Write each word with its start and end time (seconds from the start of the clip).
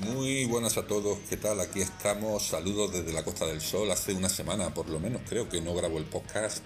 Muy 0.00 0.46
buenas 0.46 0.78
a 0.78 0.86
todos, 0.86 1.18
¿qué 1.28 1.36
tal? 1.36 1.60
Aquí 1.60 1.82
estamos, 1.82 2.46
saludos 2.46 2.92
desde 2.92 3.12
la 3.12 3.22
Costa 3.22 3.44
del 3.44 3.60
Sol, 3.60 3.90
hace 3.90 4.14
una 4.14 4.30
semana 4.30 4.72
por 4.72 4.88
lo 4.88 4.98
menos 4.98 5.20
creo 5.28 5.48
que 5.50 5.60
no 5.60 5.74
grabo 5.74 5.98
el 5.98 6.04
podcast. 6.04 6.64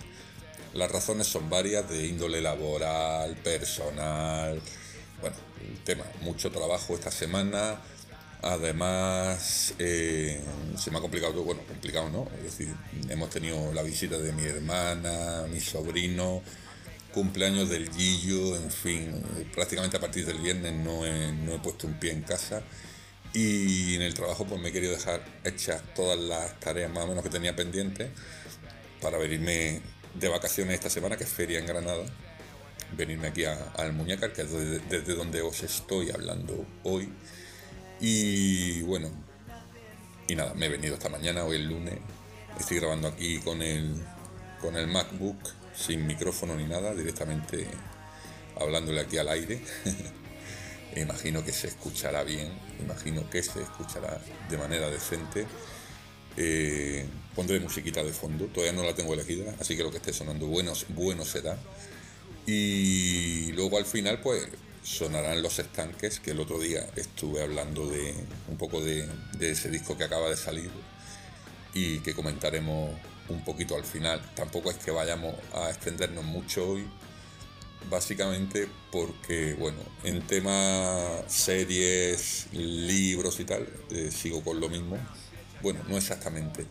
Las 0.74 0.90
razones 0.90 1.26
son 1.26 1.50
varias 1.50 1.88
de 1.88 2.06
índole 2.06 2.40
laboral, 2.40 3.36
personal, 3.36 4.60
bueno, 5.20 5.36
el 5.68 5.78
tema, 5.84 6.04
mucho 6.22 6.50
trabajo 6.50 6.94
esta 6.94 7.10
semana, 7.10 7.80
además 8.42 9.74
eh, 9.78 10.40
se 10.78 10.90
me 10.90 10.98
ha 10.98 11.00
complicado 11.00 11.32
todo, 11.32 11.44
bueno, 11.44 11.62
complicado 11.66 12.08
no, 12.08 12.28
es 12.38 12.44
decir, 12.44 12.74
hemos 13.08 13.30
tenido 13.30 13.72
la 13.72 13.82
visita 13.82 14.16
de 14.16 14.32
mi 14.32 14.44
hermana, 14.44 15.44
mi 15.50 15.60
sobrino, 15.60 16.42
cumpleaños 17.12 17.68
del 17.68 17.92
Gillo, 17.92 18.56
en 18.56 18.70
fin, 18.70 19.22
prácticamente 19.54 19.96
a 19.96 20.00
partir 20.00 20.24
del 20.24 20.38
viernes 20.38 20.72
no 20.72 21.04
he, 21.04 21.58
puesto 21.62 21.86
un 21.86 21.94
pie 21.94 22.12
en 22.12 22.22
casa. 22.22 22.62
Y 23.32 23.94
en 23.94 24.02
el 24.02 24.14
trabajo 24.14 24.44
pues 24.44 24.60
me 24.60 24.70
he 24.70 24.72
querido 24.72 24.92
dejar 24.92 25.24
hechas 25.44 25.82
todas 25.94 26.18
las 26.18 26.58
tareas 26.58 26.90
más 26.90 27.04
o 27.04 27.08
menos 27.08 27.22
que 27.22 27.30
tenía 27.30 27.54
pendientes 27.54 28.10
para 29.00 29.18
venirme 29.18 29.82
de 30.14 30.28
vacaciones 30.28 30.74
esta 30.74 30.90
semana, 30.90 31.16
que 31.16 31.24
es 31.24 31.30
feria 31.30 31.58
en 31.58 31.66
Granada, 31.66 32.04
venirme 32.96 33.28
aquí 33.28 33.44
al 33.44 33.92
Muñecar, 33.92 34.32
que 34.32 34.42
es 34.42 34.52
desde, 34.52 35.14
donde 35.14 35.42
os 35.42 35.62
estoy 35.62 36.10
hablando 36.10 36.66
hoy. 36.82 37.12
Y 38.00 38.82
bueno, 38.82 39.10
y 40.28 40.34
nada, 40.34 40.54
me 40.54 40.66
he 40.66 40.68
venido 40.68 40.94
esta 40.94 41.08
mañana, 41.08 41.44
hoy 41.44 41.56
el 41.56 41.66
lunes, 41.66 41.98
estoy 42.58 42.78
grabando 42.78 43.08
aquí 43.08 43.38
con 43.40 43.62
el, 43.62 43.94
con 44.60 44.76
el 44.76 44.86
MacBook 44.86 45.38
sin 45.74 46.06
micrófono 46.06 46.56
ni 46.56 46.64
nada, 46.64 46.94
directamente 46.94 47.66
hablándole 48.58 49.00
aquí 49.00 49.18
al 49.18 49.28
aire. 49.28 49.62
imagino 50.96 51.44
que 51.44 51.52
se 51.52 51.68
escuchará 51.68 52.24
bien, 52.24 52.52
imagino 52.80 53.28
que 53.30 53.42
se 53.42 53.62
escuchará 53.62 54.20
de 54.48 54.58
manera 54.58 54.88
decente. 54.90 55.46
Eh, 56.36 57.06
pondré 57.34 57.60
musiquita 57.60 58.02
de 58.02 58.12
fondo, 58.12 58.46
todavía 58.46 58.72
no 58.72 58.84
la 58.84 58.94
tengo 58.94 59.14
elegida, 59.14 59.54
así 59.60 59.76
que 59.76 59.82
lo 59.82 59.90
que 59.90 59.98
esté 59.98 60.12
sonando 60.12 60.46
bueno, 60.46 60.72
bueno 60.90 61.24
será. 61.24 61.58
Y 62.46 63.52
luego 63.52 63.78
al 63.78 63.86
final, 63.86 64.20
pues 64.20 64.48
sonarán 64.82 65.42
los 65.42 65.58
estanques, 65.58 66.20
que 66.20 66.32
el 66.32 66.40
otro 66.40 66.58
día 66.58 66.86
estuve 66.96 67.42
hablando 67.42 67.86
de 67.88 68.14
un 68.48 68.56
poco 68.56 68.80
de 68.80 69.08
ese 69.40 69.70
disco 69.70 69.96
que 69.96 70.04
acaba 70.04 70.30
de 70.30 70.36
salir 70.36 70.70
y 71.74 72.00
que 72.00 72.14
comentaremos 72.14 72.90
un 73.28 73.44
poquito 73.44 73.76
al 73.76 73.84
final. 73.84 74.20
Tampoco 74.34 74.70
es 74.70 74.76
que 74.76 74.90
vayamos 74.90 75.34
a 75.54 75.70
extendernos 75.70 76.24
mucho 76.24 76.68
hoy, 76.68 76.86
básicamente 77.88 78.68
porque, 78.90 79.54
bueno, 79.54 79.78
en 80.04 80.20
tema 80.26 81.22
series, 81.28 82.48
libros 82.52 83.40
y 83.40 83.44
tal, 83.44 83.68
eh, 83.90 84.10
sigo 84.10 84.42
con 84.42 84.60
lo 84.60 84.68
mismo. 84.68 84.98
Bueno, 85.62 85.80
no 85.88 85.96
exactamente. 85.96 86.66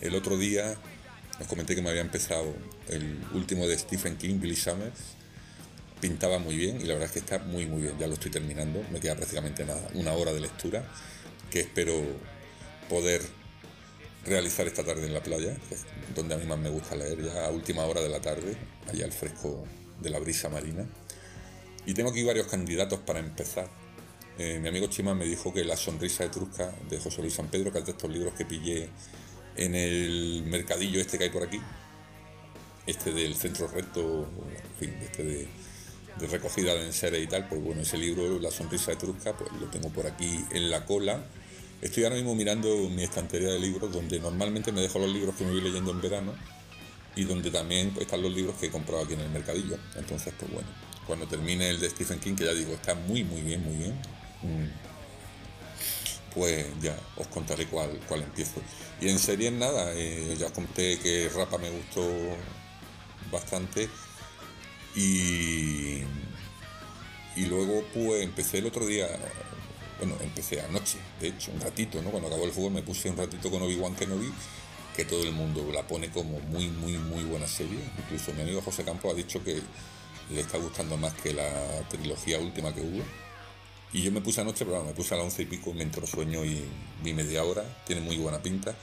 El 0.00 0.14
otro 0.14 0.36
día 0.38 0.76
os 1.40 1.46
comenté 1.46 1.74
que 1.74 1.82
me 1.82 1.90
había 1.90 2.02
empezado 2.02 2.54
el 2.88 3.18
último 3.34 3.66
de 3.66 3.78
Stephen 3.78 4.16
King, 4.16 4.40
Billy 4.40 4.56
Summers. 4.56 4.98
Pintaba 6.00 6.38
muy 6.38 6.56
bien 6.56 6.80
y 6.80 6.84
la 6.84 6.94
verdad 6.94 7.06
es 7.06 7.12
que 7.12 7.18
está 7.18 7.38
muy 7.38 7.66
muy 7.66 7.82
bien. 7.82 7.98
Ya 7.98 8.06
lo 8.06 8.14
estoy 8.14 8.30
terminando. 8.30 8.82
Me 8.92 9.00
queda 9.00 9.16
prácticamente 9.16 9.64
nada, 9.64 9.86
una 9.94 10.12
hora 10.12 10.32
de 10.32 10.40
lectura 10.40 10.84
que 11.50 11.60
espero 11.60 12.00
poder 12.88 13.20
realizar 14.24 14.66
esta 14.66 14.84
tarde 14.84 15.06
en 15.06 15.14
la 15.14 15.22
playa, 15.22 15.56
donde 16.14 16.34
a 16.34 16.38
mí 16.38 16.46
más 16.46 16.58
me 16.58 16.68
gusta 16.68 16.94
leer, 16.94 17.22
ya 17.22 17.46
a 17.46 17.50
última 17.50 17.84
hora 17.84 18.00
de 18.00 18.08
la 18.08 18.20
tarde, 18.20 18.56
allá 18.88 19.04
al 19.04 19.12
fresco 19.12 19.64
de 20.00 20.10
la 20.10 20.18
brisa 20.18 20.48
marina. 20.48 20.86
Y 21.86 21.94
tengo 21.94 22.10
aquí 22.10 22.22
varios 22.22 22.46
candidatos 22.46 23.00
para 23.00 23.20
empezar. 23.20 23.68
Eh, 24.38 24.58
mi 24.60 24.68
amigo 24.68 24.86
Chima 24.86 25.14
me 25.14 25.24
dijo 25.24 25.52
que 25.52 25.64
La 25.64 25.76
sonrisa 25.76 26.24
etrusca 26.24 26.74
de 26.88 26.98
José 26.98 27.20
Luis 27.20 27.34
San 27.34 27.48
Pedro, 27.48 27.72
que 27.72 27.78
es 27.80 27.86
de 27.86 27.92
estos 27.92 28.10
libros 28.10 28.34
que 28.34 28.44
pillé 28.44 28.88
en 29.56 29.74
el 29.74 30.44
mercadillo 30.46 31.00
este 31.00 31.18
que 31.18 31.24
hay 31.24 31.30
por 31.30 31.42
aquí, 31.42 31.60
este 32.86 33.12
del 33.12 33.34
centro 33.34 33.68
recto, 33.68 34.28
en 34.50 34.78
fin, 34.78 34.94
este 35.02 35.22
de, 35.24 35.48
recogida 36.30 36.74
de 36.74 36.86
enseres 36.86 37.22
y 37.22 37.26
tal, 37.26 37.48
pues 37.48 37.62
bueno, 37.62 37.82
ese 37.82 37.98
libro, 37.98 38.38
La 38.38 38.50
sonrisa 38.50 38.92
etrusca, 38.92 39.36
pues 39.36 39.50
lo 39.60 39.66
tengo 39.66 39.90
por 39.90 40.06
aquí 40.06 40.44
en 40.52 40.70
la 40.70 40.84
cola 40.86 41.24
Estoy 41.80 42.04
ahora 42.04 42.16
mismo 42.16 42.34
mirando 42.34 42.90
mi 42.90 43.04
estantería 43.04 43.48
de 43.48 43.58
libros, 43.58 43.90
donde 43.90 44.20
normalmente 44.20 44.70
me 44.70 44.82
dejo 44.82 44.98
los 44.98 45.08
libros 45.08 45.34
que 45.34 45.44
me 45.44 45.52
voy 45.52 45.62
leyendo 45.62 45.90
en 45.92 46.00
verano 46.02 46.34
y 47.16 47.24
donde 47.24 47.50
también 47.50 47.94
están 47.98 48.20
los 48.20 48.34
libros 48.34 48.56
que 48.56 48.66
he 48.66 48.70
comprado 48.70 49.02
aquí 49.02 49.14
en 49.14 49.20
el 49.20 49.30
mercadillo. 49.30 49.78
Entonces, 49.96 50.34
pues 50.38 50.52
bueno, 50.52 50.68
cuando 51.06 51.26
termine 51.26 51.70
el 51.70 51.80
de 51.80 51.88
Stephen 51.88 52.20
King, 52.20 52.34
que 52.34 52.44
ya 52.44 52.52
digo, 52.52 52.74
está 52.74 52.94
muy, 52.94 53.24
muy 53.24 53.40
bien, 53.40 53.64
muy 53.64 53.76
bien, 53.76 53.94
pues 56.34 56.66
ya 56.80 56.96
os 57.16 57.26
contaré 57.28 57.66
cuál, 57.66 58.00
cuál 58.08 58.22
empiezo. 58.22 58.60
Y 59.00 59.08
en 59.08 59.18
serie 59.18 59.50
nada, 59.50 59.92
eh, 59.94 60.36
ya 60.38 60.46
os 60.46 60.52
conté 60.52 60.98
que 60.98 61.28
Rapa 61.34 61.58
me 61.58 61.70
gustó 61.70 62.08
bastante 63.30 63.88
y, 64.94 66.02
y 67.36 67.46
luego 67.46 67.84
pues 67.94 68.22
empecé 68.22 68.58
el 68.58 68.66
otro 68.66 68.86
día 68.86 69.08
bueno, 70.00 70.16
empecé 70.22 70.62
anoche, 70.62 70.96
de 71.20 71.28
hecho, 71.28 71.52
un 71.52 71.60
ratito, 71.60 72.00
¿no? 72.00 72.10
Cuando 72.10 72.28
acabó 72.28 72.46
el 72.46 72.52
fútbol 72.52 72.72
me 72.72 72.82
puse 72.82 73.10
un 73.10 73.18
ratito 73.18 73.50
con 73.50 73.62
Obi-Wan 73.62 73.94
Kenobi, 73.94 74.32
que 74.96 75.04
todo 75.04 75.22
el 75.22 75.32
mundo 75.32 75.70
la 75.72 75.86
pone 75.86 76.10
como 76.10 76.40
muy, 76.40 76.68
muy, 76.68 76.96
muy 76.96 77.22
buena 77.24 77.46
serie. 77.46 77.78
Incluso 77.98 78.32
mi 78.32 78.40
amigo 78.40 78.62
José 78.62 78.82
Campos 78.82 79.12
ha 79.12 79.14
dicho 79.14 79.44
que 79.44 79.60
le 80.30 80.40
está 80.40 80.56
gustando 80.56 80.96
más 80.96 81.12
que 81.14 81.34
la 81.34 81.50
trilogía 81.90 82.38
última 82.38 82.74
que 82.74 82.80
hubo. 82.80 83.02
Y 83.92 84.02
yo 84.02 84.12
me 84.12 84.20
puse 84.20 84.40
anoche, 84.40 84.64
pero 84.64 84.84
me 84.84 84.92
puse 84.92 85.14
a 85.14 85.16
las 85.16 85.24
once 85.24 85.42
y 85.42 85.46
pico, 85.46 85.72
me 85.74 85.82
entró 85.82 86.06
sueño 86.06 86.44
y 86.44 86.62
vi 87.02 87.12
media 87.12 87.42
hora, 87.42 87.64
tiene 87.84 88.02
muy 88.02 88.16
buena 88.18 88.40
pinta, 88.40 88.74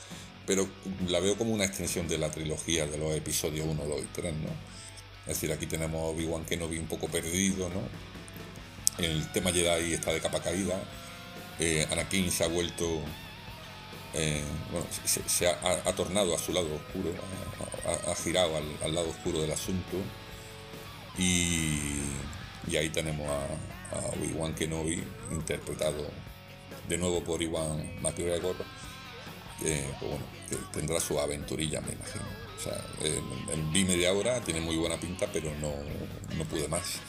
pero 0.45 0.67
la 1.07 1.19
veo 1.19 1.37
como 1.37 1.53
una 1.53 1.65
extensión 1.65 2.07
de 2.07 2.17
la 2.17 2.29
trilogía 2.29 2.85
de 2.85 2.97
los 2.97 3.15
episodios 3.15 3.65
1, 3.67 3.85
2 3.85 4.01
y 4.01 4.07
3, 4.13 4.33
¿no? 4.33 4.49
Es 5.21 5.35
decir, 5.35 5.51
aquí 5.51 5.65
tenemos 5.65 6.13
Obi-Wan 6.13 6.45
Kenobi 6.45 6.77
un 6.77 6.87
poco 6.87 7.07
perdido, 7.07 7.69
¿no? 7.69 7.81
El 8.97 9.31
tema 9.31 9.51
Jedi 9.51 9.93
está 9.93 10.11
de 10.11 10.19
capa 10.19 10.41
caída, 10.41 10.81
eh, 11.59 11.87
Anakin 11.91 12.31
se 12.31 12.43
ha 12.43 12.47
vuelto, 12.47 13.01
eh, 14.13 14.41
bueno, 14.71 14.87
se, 15.05 15.47
ha, 15.47 15.93
tornado 15.95 16.35
a 16.35 16.39
su 16.39 16.51
lado 16.51 16.67
oscuro, 16.75 17.13
ha, 18.07 18.15
girado 18.15 18.57
al, 18.83 18.93
lado 18.93 19.09
oscuro 19.09 19.41
del 19.41 19.51
asunto 19.51 19.97
y, 21.17 21.99
ahí 22.75 22.89
tenemos 22.89 23.27
a, 23.29 23.45
a 23.91 23.99
Obi-Wan 24.17 24.53
Kenobi 24.53 25.03
interpretado 25.31 26.07
de 26.87 26.97
nuevo 26.97 27.23
por 27.23 27.41
Iwan 27.41 28.01
McGregor, 28.01 28.55
eh, 29.63 29.89
pues 29.99 30.11
bueno, 30.11 30.25
que 30.49 30.55
tendrá 30.79 30.99
su 30.99 31.19
aventurilla, 31.19 31.81
me 31.81 31.93
imagino. 31.93 32.25
O 32.57 32.59
sea, 32.59 32.83
vi 33.71 33.85
media 33.85 34.13
hora, 34.13 34.41
tiene 34.41 34.61
muy 34.61 34.77
buena 34.77 34.99
pinta, 34.99 35.27
pero 35.31 35.53
no, 35.59 35.71
no 36.35 36.43
pude 36.45 36.67
más. 36.67 36.99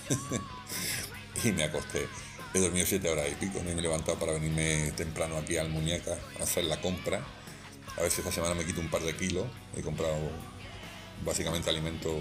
y 1.44 1.52
me 1.52 1.64
acosté. 1.64 2.06
He 2.54 2.60
dormido 2.60 2.86
siete 2.86 3.08
horas 3.08 3.26
y 3.30 3.34
pico, 3.34 3.62
me 3.62 3.72
he 3.72 3.76
levantado 3.76 4.18
para 4.18 4.32
venirme 4.32 4.92
temprano 4.92 5.36
aquí 5.36 5.56
al 5.56 5.68
Muñeca 5.68 6.18
a 6.40 6.42
hacer 6.42 6.64
la 6.64 6.80
compra. 6.80 7.22
A 7.96 8.02
ver 8.02 8.10
si 8.10 8.20
esta 8.20 8.32
semana 8.32 8.54
me 8.54 8.64
quito 8.64 8.80
un 8.80 8.90
par 8.90 9.02
de 9.02 9.14
kilos. 9.16 9.46
He 9.76 9.82
comprado 9.82 10.30
básicamente 11.24 11.70
alimentos 11.70 12.14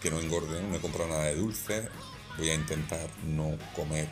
que 0.00 0.10
no 0.10 0.20
engorden, 0.20 0.70
no 0.70 0.76
he 0.76 0.80
comprado 0.80 1.10
nada 1.10 1.24
de 1.24 1.36
dulce. 1.36 1.88
Voy 2.38 2.50
a 2.50 2.54
intentar 2.54 3.08
no 3.24 3.56
comer 3.74 4.08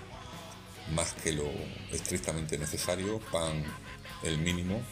más 0.94 1.12
que 1.14 1.32
lo 1.32 1.50
estrictamente 1.92 2.58
necesario, 2.58 3.20
pan 3.32 3.64
el 4.22 4.38
mínimo 4.38 4.82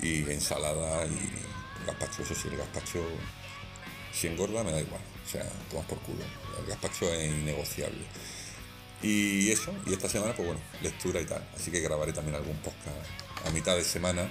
y 0.00 0.22
ensalada 0.30 1.06
y 1.06 1.86
gazpacho. 1.86 2.22
Eso 2.22 2.34
sí, 2.34 2.48
el 2.48 2.56
gazpacho 2.56 3.04
si 4.12 4.26
engorda 4.26 4.64
me 4.64 4.72
da 4.72 4.80
igual, 4.80 5.00
o 5.24 5.28
sea, 5.28 5.44
tomas 5.70 5.86
por 5.86 5.98
culo. 6.00 6.24
El 6.60 6.66
gazpacho 6.66 7.12
es 7.12 7.30
innegociable. 7.30 8.04
Y 9.02 9.50
eso, 9.50 9.72
y 9.86 9.92
esta 9.92 10.08
semana, 10.08 10.34
pues 10.34 10.46
bueno, 10.46 10.60
lectura 10.82 11.20
y 11.20 11.24
tal. 11.24 11.46
Así 11.56 11.70
que 11.70 11.80
grabaré 11.80 12.12
también 12.12 12.36
algún 12.36 12.56
podcast 12.58 13.46
a 13.46 13.50
mitad 13.50 13.76
de 13.76 13.84
semana, 13.84 14.30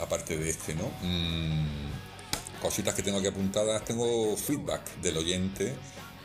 aparte 0.00 0.36
de 0.36 0.50
este, 0.50 0.74
¿no? 0.74 0.90
Mm, 1.02 1.92
cositas 2.60 2.94
que 2.94 3.02
tengo 3.02 3.18
aquí 3.18 3.28
apuntadas. 3.28 3.84
Tengo 3.84 4.36
feedback 4.36 4.96
del 4.96 5.18
oyente. 5.18 5.76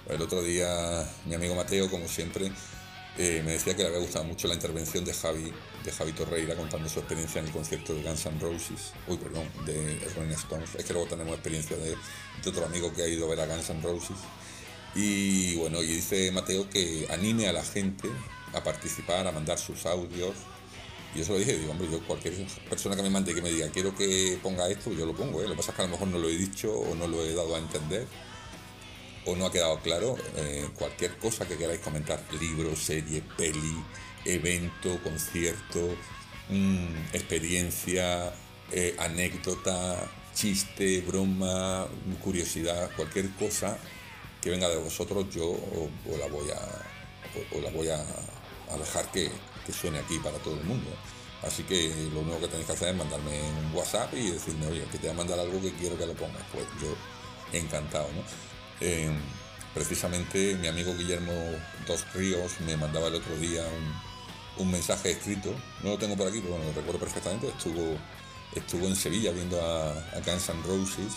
El 0.09 0.23
otro 0.23 0.41
día 0.41 1.07
mi 1.25 1.35
amigo 1.35 1.53
Mateo, 1.53 1.89
como 1.89 2.07
siempre, 2.07 2.51
eh, 3.17 3.43
me 3.45 3.51
decía 3.51 3.75
que 3.75 3.83
le 3.83 3.89
había 3.89 3.99
gustado 3.99 4.25
mucho 4.25 4.47
la 4.47 4.55
intervención 4.55 5.05
de 5.05 5.13
Javi, 5.13 5.53
de 5.83 5.91
Javi 5.91 6.13
Torreira, 6.13 6.55
contando 6.55 6.89
su 6.89 6.99
experiencia 6.99 7.39
en 7.39 7.47
el 7.47 7.53
concierto 7.53 7.93
de 7.93 8.01
Guns 8.01 8.25
N' 8.25 8.39
Roses. 8.39 8.93
Uy, 9.07 9.17
perdón, 9.17 9.47
de 9.67 9.99
Rolling 10.15 10.33
Stones. 10.33 10.73
Es 10.75 10.85
que 10.85 10.93
luego 10.93 11.07
tenemos 11.07 11.33
experiencia 11.33 11.77
de, 11.77 11.95
otro 12.47 12.65
amigo 12.65 12.91
que 12.91 13.03
ha 13.03 13.07
ido 13.07 13.27
a 13.27 13.29
ver 13.29 13.41
a 13.41 13.45
Guns 13.45 13.69
N' 13.69 13.81
Roses 13.81 14.17
Y 14.95 15.55
bueno, 15.57 15.83
y 15.83 15.87
dice 15.87 16.31
Mateo 16.31 16.67
que 16.69 17.05
anime 17.11 17.47
a 17.47 17.53
la 17.53 17.63
gente 17.63 18.09
a 18.53 18.63
participar, 18.63 19.27
a 19.27 19.31
mandar 19.31 19.59
sus 19.59 19.85
audios. 19.85 20.35
Y 21.13 21.21
eso 21.21 21.33
lo 21.33 21.39
dije, 21.39 21.55
digo, 21.55 21.71
hombre, 21.71 21.87
yo 21.91 21.99
cualquier 22.07 22.33
persona 22.67 22.95
que 22.95 23.03
me 23.03 23.11
mande 23.11 23.35
que 23.35 23.41
me 23.43 23.51
diga, 23.51 23.69
quiero 23.69 23.95
que 23.95 24.39
ponga 24.41 24.67
esto, 24.69 24.91
yo 24.91 25.05
lo 25.05 25.15
pongo, 25.15 25.41
¿eh? 25.41 25.43
Lo 25.43 25.51
que 25.51 25.57
pasa 25.57 25.71
es 25.71 25.75
que 25.75 25.81
a 25.83 25.85
lo 25.85 25.91
mejor 25.91 26.07
no 26.07 26.17
lo 26.17 26.29
he 26.29 26.37
dicho 26.37 26.71
o 26.73 26.95
no 26.95 27.07
lo 27.07 27.23
he 27.23 27.33
dado 27.35 27.55
a 27.55 27.59
entender 27.59 28.07
o 29.25 29.35
no 29.35 29.45
ha 29.45 29.51
quedado 29.51 29.79
claro. 29.79 30.15
Eh, 30.35 30.69
cualquier 30.77 31.17
cosa 31.17 31.47
que 31.47 31.57
queráis 31.57 31.79
comentar, 31.79 32.21
libro, 32.39 32.75
serie, 32.75 33.23
peli, 33.37 33.83
evento, 34.25 34.99
concierto, 35.03 35.95
mm, 36.49 37.13
experiencia, 37.13 38.33
eh, 38.71 38.95
anécdota, 38.99 40.09
chiste, 40.33 41.01
broma, 41.01 41.87
curiosidad, 42.23 42.91
cualquier 42.95 43.29
cosa 43.31 43.77
que 44.41 44.49
venga 44.49 44.69
de 44.69 44.77
vosotros, 44.77 45.25
yo 45.33 45.57
la 46.17 46.27
voy 46.27 46.49
a, 46.49 47.59
la 47.61 47.69
voy 47.71 47.89
a, 47.89 48.03
dejar 48.77 49.11
que, 49.11 49.29
suene 49.71 49.99
aquí 49.99 50.17
para 50.19 50.37
todo 50.39 50.55
el 50.55 50.63
mundo. 50.63 50.89
Así 51.43 51.63
que 51.63 51.93
lo 52.11 52.21
único 52.21 52.39
que 52.39 52.47
tenéis 52.47 52.65
que 52.65 52.73
hacer 52.73 52.89
es 52.89 52.95
mandarme 52.95 53.39
un 53.41 53.75
WhatsApp 53.75 54.11
y 54.15 54.31
decirme, 54.31 54.65
oye, 54.65 54.83
que 54.91 54.97
te 54.97 55.07
voy 55.07 55.09
a 55.09 55.13
mandar 55.13 55.39
algo 55.39 55.61
que 55.61 55.71
quiero 55.73 55.95
que 55.95 56.07
lo 56.07 56.13
pongas. 56.13 56.41
Pues 56.51 56.65
yo 56.81 56.95
encantado, 57.57 58.07
¿no? 58.13 58.48
Eh, 58.81 59.11
precisamente 59.73 60.55
mi 60.55 60.67
amigo 60.67 60.95
Guillermo 60.95 61.33
Dos 61.87 62.05
Ríos 62.13 62.59
me 62.65 62.77
mandaba 62.77 63.07
el 63.07 63.15
otro 63.15 63.35
día 63.37 63.63
un, 64.57 64.71
mensaje 64.71 65.11
escrito, 65.11 65.55
no 65.83 65.91
lo 65.91 65.97
tengo 65.97 66.17
por 66.17 66.27
aquí, 66.27 66.39
pero 66.41 66.55
bueno, 66.55 66.65
lo 66.65 66.73
recuerdo 66.73 66.99
perfectamente, 66.99 67.47
estuvo, 67.47 67.97
estuvo 68.53 68.87
en 68.87 68.95
Sevilla 68.95 69.31
viendo 69.31 69.59
a, 69.61 69.91
a 69.93 70.63
Roses 70.67 71.13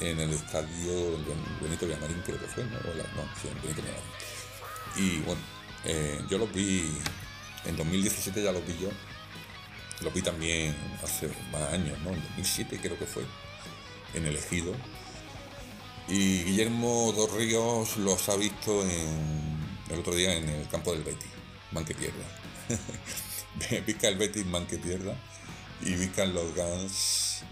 en 0.00 0.20
el 0.20 0.30
estadio 0.30 1.18
Benito 1.60 1.86
Villamarín, 1.86 2.22
creo 2.24 2.38
que 2.38 2.46
fue, 2.46 2.64
¿no? 2.64 2.76
no 2.76 3.28
sí, 3.42 3.48
en 3.48 3.60
Benito 3.60 3.82
Villamarín. 3.82 4.10
Y 4.96 5.18
bueno, 5.26 5.40
eh, 5.84 6.24
yo 6.30 6.38
los 6.38 6.52
vi, 6.52 6.96
en 7.64 7.76
2017 7.76 8.42
ya 8.42 8.52
los 8.52 8.64
vi 8.64 8.78
yo, 8.78 8.90
los 10.02 10.14
vi 10.14 10.22
también 10.22 10.76
hace 11.02 11.28
más 11.50 11.72
años, 11.72 11.98
¿no? 12.00 12.10
En 12.10 12.22
2007 12.22 12.78
creo 12.80 12.98
que 12.98 13.06
fue, 13.06 13.24
en 14.14 14.26
el 14.26 14.36
Ejido. 14.36 14.74
Y 16.08 16.44
Guillermo 16.44 17.12
Dos 17.16 17.32
Ríos 17.32 17.96
los 17.96 18.28
ha 18.28 18.36
visto 18.36 18.82
el 18.82 19.98
otro 19.98 20.14
día 20.14 20.34
en 20.34 20.48
el 20.48 20.68
campo 20.68 20.92
del 20.92 21.02
Betis, 21.02 21.30
man 21.72 21.84
que 21.84 21.94
pierda. 21.94 22.24
Vica 23.86 24.08
el 24.08 24.18
Betis, 24.18 24.44
man 24.44 24.66
que 24.66 24.76
pierda. 24.76 25.16
Y 25.80 25.94
Vica 25.94 26.26
los 26.26 26.54
Guns, 26.54 27.42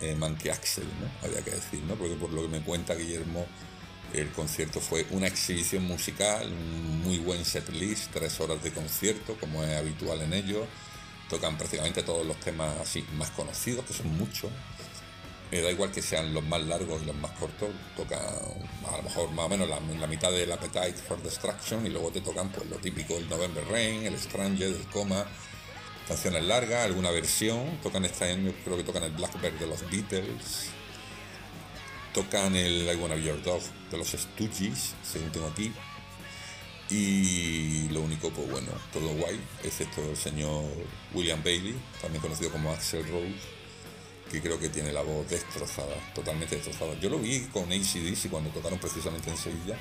eh, 0.00 0.14
man 0.14 0.36
que 0.36 0.50
Axel, 0.50 0.86
¿no? 1.00 1.28
Había 1.28 1.44
que 1.44 1.50
decir, 1.50 1.80
¿no? 1.80 1.94
Porque 1.96 2.14
por 2.14 2.32
lo 2.32 2.42
que 2.42 2.48
me 2.48 2.62
cuenta 2.62 2.94
Guillermo, 2.94 3.46
el 4.14 4.30
concierto 4.30 4.80
fue 4.80 5.06
una 5.10 5.26
exhibición 5.26 5.84
musical, 5.84 6.50
un 6.50 7.02
muy 7.02 7.18
buen 7.18 7.44
setlist, 7.44 8.10
tres 8.10 8.40
horas 8.40 8.62
de 8.62 8.72
concierto, 8.72 9.36
como 9.38 9.62
es 9.64 9.76
habitual 9.76 10.22
en 10.22 10.32
ellos. 10.32 10.66
Tocan 11.28 11.58
prácticamente 11.58 12.02
todos 12.02 12.26
los 12.26 12.38
temas 12.40 12.74
así 12.80 13.04
más 13.16 13.30
conocidos, 13.30 13.84
que 13.84 13.92
son 13.92 14.16
muchos 14.16 14.50
me 15.52 15.60
da 15.60 15.70
igual 15.70 15.92
que 15.92 16.00
sean 16.00 16.32
los 16.32 16.42
más 16.44 16.62
largos 16.62 17.02
y 17.02 17.04
los 17.04 17.16
más 17.16 17.30
cortos, 17.32 17.68
toca 17.94 18.16
a 18.16 18.96
lo 18.96 19.02
mejor 19.02 19.30
más 19.32 19.44
o 19.44 19.48
menos 19.50 19.68
la, 19.68 20.06
mitad 20.06 20.32
del 20.32 20.50
Appetite 20.50 20.94
for 20.94 21.22
Destruction 21.22 21.86
y 21.86 21.90
luego 21.90 22.10
te 22.10 22.22
tocan 22.22 22.48
pues 22.50 22.66
lo 22.70 22.76
típico, 22.76 23.18
el 23.18 23.28
November 23.28 23.62
Rain, 23.70 24.06
el 24.06 24.18
Stranger, 24.18 24.68
el 24.68 24.86
Coma, 24.86 25.26
canciones 26.08 26.42
largas, 26.44 26.86
alguna 26.86 27.10
versión, 27.10 27.78
tocan 27.82 28.02
este 28.06 28.24
año 28.24 28.50
creo 28.64 28.78
que 28.78 28.82
tocan 28.82 29.02
el 29.02 29.12
Blackbird 29.12 29.58
de 29.58 29.66
los 29.66 29.82
Beatles, 29.90 30.70
tocan 32.14 32.56
el 32.56 32.90
I 32.90 32.96
Wanna 32.96 33.16
Be 33.16 33.22
Your 33.22 33.42
Dog 33.42 33.60
de 33.90 33.98
los 33.98 34.08
Stooges, 34.08 34.94
según 35.04 35.32
tengo 35.32 35.48
aquí, 35.48 35.70
y 36.88 37.90
lo 37.90 38.00
único, 38.00 38.30
pues 38.30 38.50
bueno, 38.50 38.68
todo 38.90 39.08
guay, 39.16 39.38
excepto 39.64 40.00
el 40.02 40.16
señor 40.16 40.64
William 41.12 41.42
Bailey, 41.44 41.74
también 42.00 42.22
conocido 42.22 42.50
como 42.50 42.72
Axel 42.72 43.06
Rose 43.08 43.61
que 44.32 44.40
creo 44.40 44.58
que 44.58 44.70
tiene 44.70 44.90
la 44.92 45.02
voz 45.02 45.28
destrozada, 45.28 45.94
totalmente 46.14 46.56
destrozada. 46.56 46.94
Yo 46.98 47.10
lo 47.10 47.18
vi 47.18 47.40
con 47.52 47.70
ACDC 47.70 48.30
cuando 48.30 48.48
tocaron 48.48 48.78
precisamente 48.78 49.28
en 49.28 49.36
Sevilla 49.36 49.76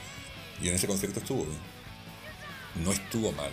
y 0.62 0.68
en 0.68 0.76
ese 0.76 0.88
concierto 0.88 1.22
estuvo 1.22 1.46
bien. 1.46 1.60
No 2.84 2.92
estuvo 2.92 3.32
mal, 3.32 3.52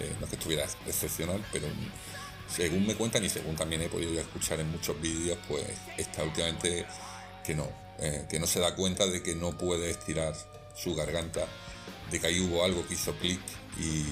eh, 0.00 0.12
no 0.18 0.24
es 0.24 0.30
que 0.30 0.36
estuviera 0.36 0.64
excepcional, 0.86 1.44
pero 1.52 1.68
según 2.52 2.86
me 2.86 2.96
cuentan 2.96 3.24
y 3.24 3.28
según 3.28 3.54
también 3.54 3.82
he 3.82 3.88
podido 3.88 4.20
escuchar 4.20 4.58
en 4.58 4.68
muchos 4.70 5.00
vídeos, 5.00 5.38
pues 5.46 5.64
está 5.96 6.24
últimamente 6.24 6.84
que 7.44 7.54
no, 7.54 7.68
eh, 8.00 8.26
que 8.28 8.40
no 8.40 8.48
se 8.48 8.58
da 8.58 8.74
cuenta 8.74 9.06
de 9.06 9.22
que 9.22 9.36
no 9.36 9.56
puede 9.56 9.90
estirar 9.90 10.34
su 10.74 10.96
garganta, 10.96 11.46
de 12.10 12.20
que 12.20 12.26
ahí 12.26 12.40
hubo 12.40 12.64
algo 12.64 12.84
que 12.86 12.94
hizo 12.94 13.14
clic 13.14 13.40
y 13.78 14.04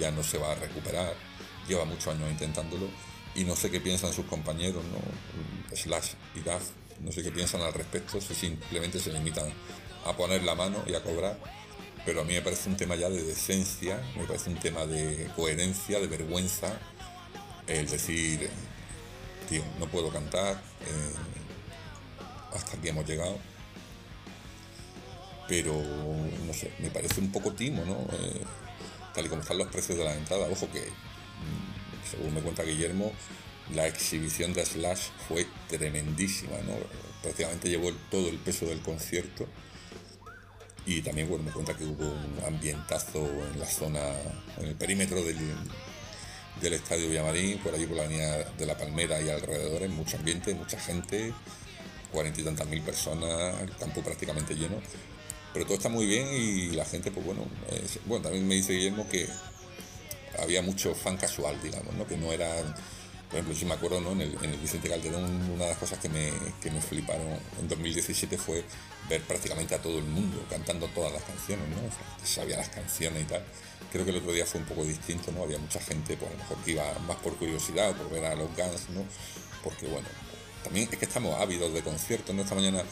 ya 0.00 0.10
no 0.10 0.24
se 0.24 0.36
va 0.36 0.50
a 0.50 0.54
recuperar. 0.56 1.14
Lleva 1.68 1.84
muchos 1.84 2.08
años 2.08 2.28
intentándolo 2.28 2.88
y 3.40 3.44
no 3.44 3.56
sé 3.56 3.70
qué 3.70 3.80
piensan 3.80 4.12
sus 4.12 4.26
compañeros, 4.26 4.84
¿no? 4.84 5.74
Slash 5.74 6.10
y 6.34 6.40
Duff, 6.40 6.72
no 7.00 7.10
sé 7.10 7.22
qué 7.22 7.30
piensan 7.30 7.62
al 7.62 7.72
respecto, 7.72 8.20
si 8.20 8.34
simplemente 8.34 9.00
se 9.00 9.10
limitan 9.10 9.50
a 10.04 10.14
poner 10.14 10.42
la 10.42 10.54
mano 10.54 10.82
y 10.86 10.94
a 10.94 11.02
cobrar, 11.02 11.38
pero 12.04 12.20
a 12.20 12.24
mí 12.24 12.34
me 12.34 12.42
parece 12.42 12.68
un 12.68 12.76
tema 12.76 12.96
ya 12.96 13.08
de 13.08 13.22
decencia, 13.22 13.98
me 14.14 14.24
parece 14.24 14.50
un 14.50 14.56
tema 14.56 14.84
de 14.84 15.30
coherencia, 15.36 16.00
de 16.00 16.06
vergüenza, 16.06 16.78
el 17.66 17.88
decir, 17.88 18.50
tío, 19.48 19.62
no 19.78 19.86
puedo 19.88 20.10
cantar, 20.10 20.62
eh, 20.82 21.14
hasta 22.54 22.76
aquí 22.76 22.88
hemos 22.88 23.06
llegado, 23.06 23.38
pero 25.48 25.74
no 26.46 26.52
sé, 26.52 26.74
me 26.78 26.90
parece 26.90 27.20
un 27.20 27.32
poco 27.32 27.52
timo, 27.52 27.86
¿no? 27.86 28.06
Eh, 28.18 28.42
tal 29.14 29.24
y 29.24 29.28
como 29.30 29.40
están 29.40 29.56
los 29.56 29.68
precios 29.68 29.96
de 29.96 30.04
la 30.04 30.14
entrada, 30.14 30.46
ojo 30.50 30.70
que 30.70 30.88
según 32.08 32.34
me 32.34 32.40
cuenta 32.40 32.62
Guillermo, 32.62 33.12
la 33.74 33.86
exhibición 33.86 34.52
de 34.52 34.64
Slash 34.64 35.08
fue 35.28 35.46
tremendísima, 35.68 36.56
¿no? 36.66 36.74
prácticamente 37.22 37.68
llevó 37.68 37.92
todo 38.10 38.28
el 38.28 38.38
peso 38.38 38.66
del 38.66 38.80
concierto 38.80 39.46
y 40.86 41.02
también 41.02 41.28
bueno, 41.28 41.44
me 41.44 41.50
cuenta 41.50 41.76
que 41.76 41.84
hubo 41.84 42.04
un 42.04 42.44
ambientazo 42.46 43.28
en 43.52 43.60
la 43.60 43.66
zona, 43.66 44.00
en 44.58 44.66
el 44.66 44.74
perímetro 44.74 45.22
del, 45.22 45.36
del 46.60 46.72
estadio 46.72 47.08
Villamarín, 47.08 47.58
por 47.58 47.74
allí 47.74 47.86
por 47.86 47.96
la 47.96 48.06
línea 48.06 48.36
de 48.58 48.66
la 48.66 48.76
Palmera 48.76 49.20
y 49.20 49.28
alrededores, 49.28 49.90
mucho 49.90 50.16
ambiente, 50.16 50.54
mucha 50.54 50.80
gente, 50.80 51.32
cuarenta 52.10 52.40
y 52.40 52.44
tantas 52.44 52.66
mil 52.66 52.80
personas, 52.82 53.60
el 53.60 53.76
campo 53.76 54.02
prácticamente 54.02 54.54
lleno. 54.54 54.80
Pero 55.52 55.66
todo 55.66 55.76
está 55.76 55.88
muy 55.88 56.06
bien 56.06 56.28
y 56.32 56.70
la 56.70 56.84
gente, 56.84 57.10
pues 57.10 57.26
bueno, 57.26 57.46
bueno, 58.06 58.22
también 58.22 58.46
me 58.46 58.54
dice 58.54 58.72
Guillermo 58.72 59.08
que 59.08 59.28
había 60.38 60.62
mucho 60.62 60.94
fan 60.94 61.16
casual, 61.16 61.60
digamos, 61.62 61.94
¿no? 61.94 62.06
que 62.06 62.16
no 62.16 62.32
era, 62.32 62.48
por 63.28 63.38
ejemplo, 63.38 63.54
si 63.54 63.64
me 63.64 63.74
acuerdo, 63.74 64.00
¿no? 64.00 64.12
en, 64.12 64.20
el, 64.22 64.56
Vicente 64.58 64.88
Calderón, 64.88 65.24
una 65.50 65.64
de 65.64 65.70
las 65.70 65.78
cosas 65.78 65.98
que 65.98 66.08
me, 66.08 66.32
que 66.60 66.70
me 66.70 66.80
fliparon 66.80 67.38
en 67.58 67.68
2017 67.68 68.38
fue 68.38 68.64
ver 69.08 69.22
prácticamente 69.22 69.74
a 69.74 69.82
todo 69.82 69.98
el 69.98 70.04
mundo 70.04 70.44
cantando 70.48 70.86
todas 70.88 71.12
las 71.12 71.22
canciones, 71.22 71.68
¿no? 71.68 72.26
sabía 72.26 72.56
las 72.56 72.68
canciones 72.68 73.22
y 73.22 73.26
tal. 73.26 73.42
Creo 73.92 74.04
que 74.04 74.12
el 74.12 74.18
otro 74.18 74.32
día 74.32 74.46
fue 74.46 74.60
un 74.60 74.66
poco 74.66 74.84
distinto, 74.84 75.32
¿no? 75.32 75.42
Había 75.42 75.58
mucha 75.58 75.80
gente, 75.80 76.16
pues 76.16 76.30
a 76.30 76.34
lo 76.34 76.38
mejor 76.38 76.56
que 76.58 76.70
iba 76.72 76.98
más 77.08 77.16
por 77.16 77.34
curiosidad, 77.36 77.92
por 77.96 78.08
ver 78.08 78.24
a 78.24 78.36
los 78.36 78.48
Guns, 78.56 78.90
¿no? 78.90 79.04
Porque 79.64 79.88
bueno, 79.88 80.06
también 80.62 80.88
es 80.88 80.96
que 80.96 81.04
estamos 81.04 81.40
ávidos 81.40 81.72
de 81.74 81.82
conciertos, 81.82 82.32
¿no? 82.32 82.42
Esta 82.42 82.54
mañana 82.54 82.84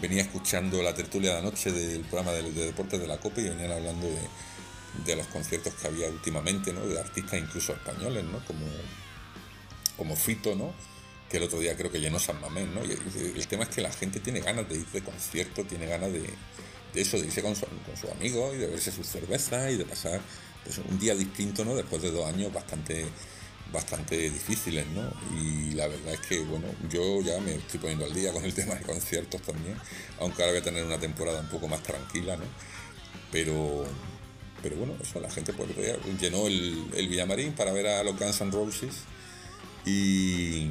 venía 0.00 0.22
escuchando 0.22 0.82
la 0.82 0.92
tertulia 0.92 1.30
de 1.30 1.36
la 1.36 1.42
noche 1.42 1.70
del 1.70 2.00
programa 2.02 2.32
de, 2.32 2.50
de 2.50 2.66
deportes 2.66 3.00
de 3.00 3.06
la 3.06 3.18
COPE 3.18 3.42
y 3.42 3.48
venían 3.50 3.70
hablando 3.70 4.08
de, 4.08 4.18
de 5.04 5.16
los 5.16 5.26
conciertos 5.28 5.74
que 5.74 5.86
había 5.86 6.08
últimamente, 6.08 6.72
¿no? 6.72 6.86
De 6.86 6.98
artistas 6.98 7.40
incluso 7.40 7.72
españoles, 7.72 8.24
¿no? 8.24 8.44
Como, 8.44 8.66
como 9.96 10.16
Fito, 10.16 10.54
¿no? 10.54 10.72
Que 11.30 11.36
el 11.36 11.44
otro 11.44 11.60
día 11.60 11.76
creo 11.76 11.90
que 11.90 12.00
llenó 12.00 12.18
San 12.18 12.40
Mamés, 12.40 12.68
¿no? 12.68 12.82
El, 12.82 13.46
tema 13.46 13.64
es 13.64 13.70
que 13.70 13.80
la 13.80 13.92
gente 13.92 14.20
tiene 14.20 14.40
ganas 14.40 14.68
de 14.68 14.76
ir 14.76 14.86
de 14.86 15.02
concierto, 15.02 15.64
tiene 15.64 15.86
ganas 15.86 16.12
de, 16.12 16.28
eso, 16.94 17.18
de 17.18 17.26
irse 17.26 17.42
con 17.42 17.54
su, 17.54 17.66
con 17.66 17.96
su 17.96 18.10
amigo 18.10 18.52
y 18.54 18.58
de 18.58 18.66
verse 18.66 18.90
sus 18.90 19.06
cervezas 19.06 19.70
y 19.72 19.76
de 19.76 19.84
pasar 19.84 20.20
pues, 20.64 20.78
un 20.78 20.98
día 20.98 21.14
distinto, 21.14 21.64
¿no? 21.64 21.74
Después 21.74 22.02
de 22.02 22.10
dos 22.10 22.26
años 22.26 22.52
bastante 22.52 23.06
bastante 23.72 24.30
difíciles, 24.30 24.86
¿no? 24.88 25.12
Y 25.38 25.72
la 25.72 25.86
verdad 25.86 26.14
es 26.14 26.20
que, 26.20 26.40
bueno, 26.40 26.66
yo 26.88 27.20
ya 27.22 27.40
me 27.40 27.54
estoy 27.54 27.80
poniendo 27.80 28.04
al 28.04 28.12
día 28.12 28.32
con 28.32 28.44
el 28.44 28.54
tema 28.60 28.74
de 28.74 28.82
conciertos 28.82 29.42
también, 29.42 29.76
aunque 30.18 30.42
ahora 30.42 30.52
voy 30.52 30.60
a 30.60 30.64
tener 30.64 30.84
una 30.84 30.98
temporada 30.98 31.40
un 31.40 31.48
poco 31.48 31.68
más 31.68 31.82
tranquila, 31.82 32.36
¿no? 32.36 32.44
Pero, 33.30 33.84
pero 34.62 34.76
bueno, 34.76 34.94
eso 35.00 35.20
la 35.20 35.30
gente 35.30 35.52
pues, 35.52 35.68
llenó 36.20 36.46
el, 36.46 36.86
el, 36.94 37.08
Villamarín 37.08 37.52
para 37.52 37.72
ver 37.72 37.86
a 37.86 38.04
los 38.04 38.18
Guns 38.18 38.40
N' 38.40 38.50
Roses 38.50 38.94
y, 39.84 40.70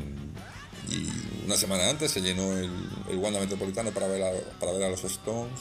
una 1.46 1.58
semana 1.58 1.90
antes 1.90 2.12
se 2.12 2.22
llenó 2.22 2.58
el, 2.58 2.70
el 3.10 3.18
Wanda 3.18 3.40
Metropolitano 3.40 3.92
para 3.92 4.08
ver, 4.08 4.24
a, 4.24 4.32
para 4.60 4.72
ver 4.72 4.84
a 4.84 4.90
los 4.90 5.04
Stones 5.04 5.60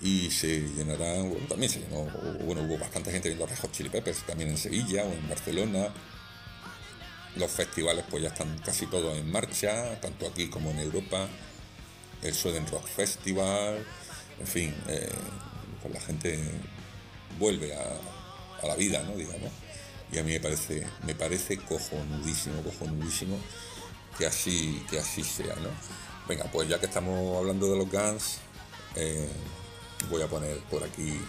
y 0.00 0.30
se 0.30 0.60
llenarán, 0.60 1.30
bueno, 1.30 1.46
también 1.48 1.70
se 1.70 1.80
llenó, 1.80 2.04
bueno, 2.44 2.62
hubo 2.62 2.78
bastante 2.78 3.10
gente 3.10 3.28
viendo 3.28 3.46
a 3.46 3.48
Red 3.48 3.70
Chili 3.72 3.88
Peppers 3.88 4.18
también 4.26 4.50
en 4.50 4.58
Sevilla 4.58 5.04
o 5.04 5.12
en 5.12 5.28
Barcelona. 5.28 5.88
Los 7.36 7.50
festivales 7.50 8.04
pues 8.10 8.22
ya 8.22 8.28
están 8.28 8.58
casi 8.58 8.86
todos 8.86 9.16
en 9.16 9.30
marcha, 9.30 9.98
tanto 10.00 10.26
aquí 10.26 10.48
como 10.48 10.70
en 10.70 10.80
Europa. 10.80 11.26
El 12.22 12.34
Sweden 12.34 12.66
Rock 12.66 12.86
Festival, 12.86 13.84
en 14.40 14.46
fin, 14.46 14.74
eh, 14.88 15.10
pues 15.82 15.94
la 15.94 16.00
gente 16.00 16.38
vuelve 17.38 17.74
a, 17.74 18.66
la 18.66 18.76
vida, 18.76 19.02
¿no? 19.02 19.14
Digamos. 19.14 19.50
Y 20.10 20.18
a 20.18 20.22
mí 20.22 20.32
me 20.32 20.40
parece, 20.40 20.86
me 21.06 21.14
parece 21.14 21.58
cojonudísimo, 21.58 22.62
cojonudísimo 22.62 23.36
que 24.16 24.26
así, 24.26 24.82
que 24.88 24.98
así 24.98 25.22
sea, 25.22 25.54
¿no? 25.56 25.68
Venga, 26.26 26.44
pues 26.50 26.68
ya 26.68 26.78
que 26.78 26.86
estamos 26.86 27.36
hablando 27.36 27.70
de 27.70 27.76
los 27.76 27.90
Guns, 27.90 28.38
eh, 28.96 29.28
voy 30.08 30.22
a 30.22 30.28
poner 30.28 30.56
por 30.70 30.82
aquí 30.82 31.20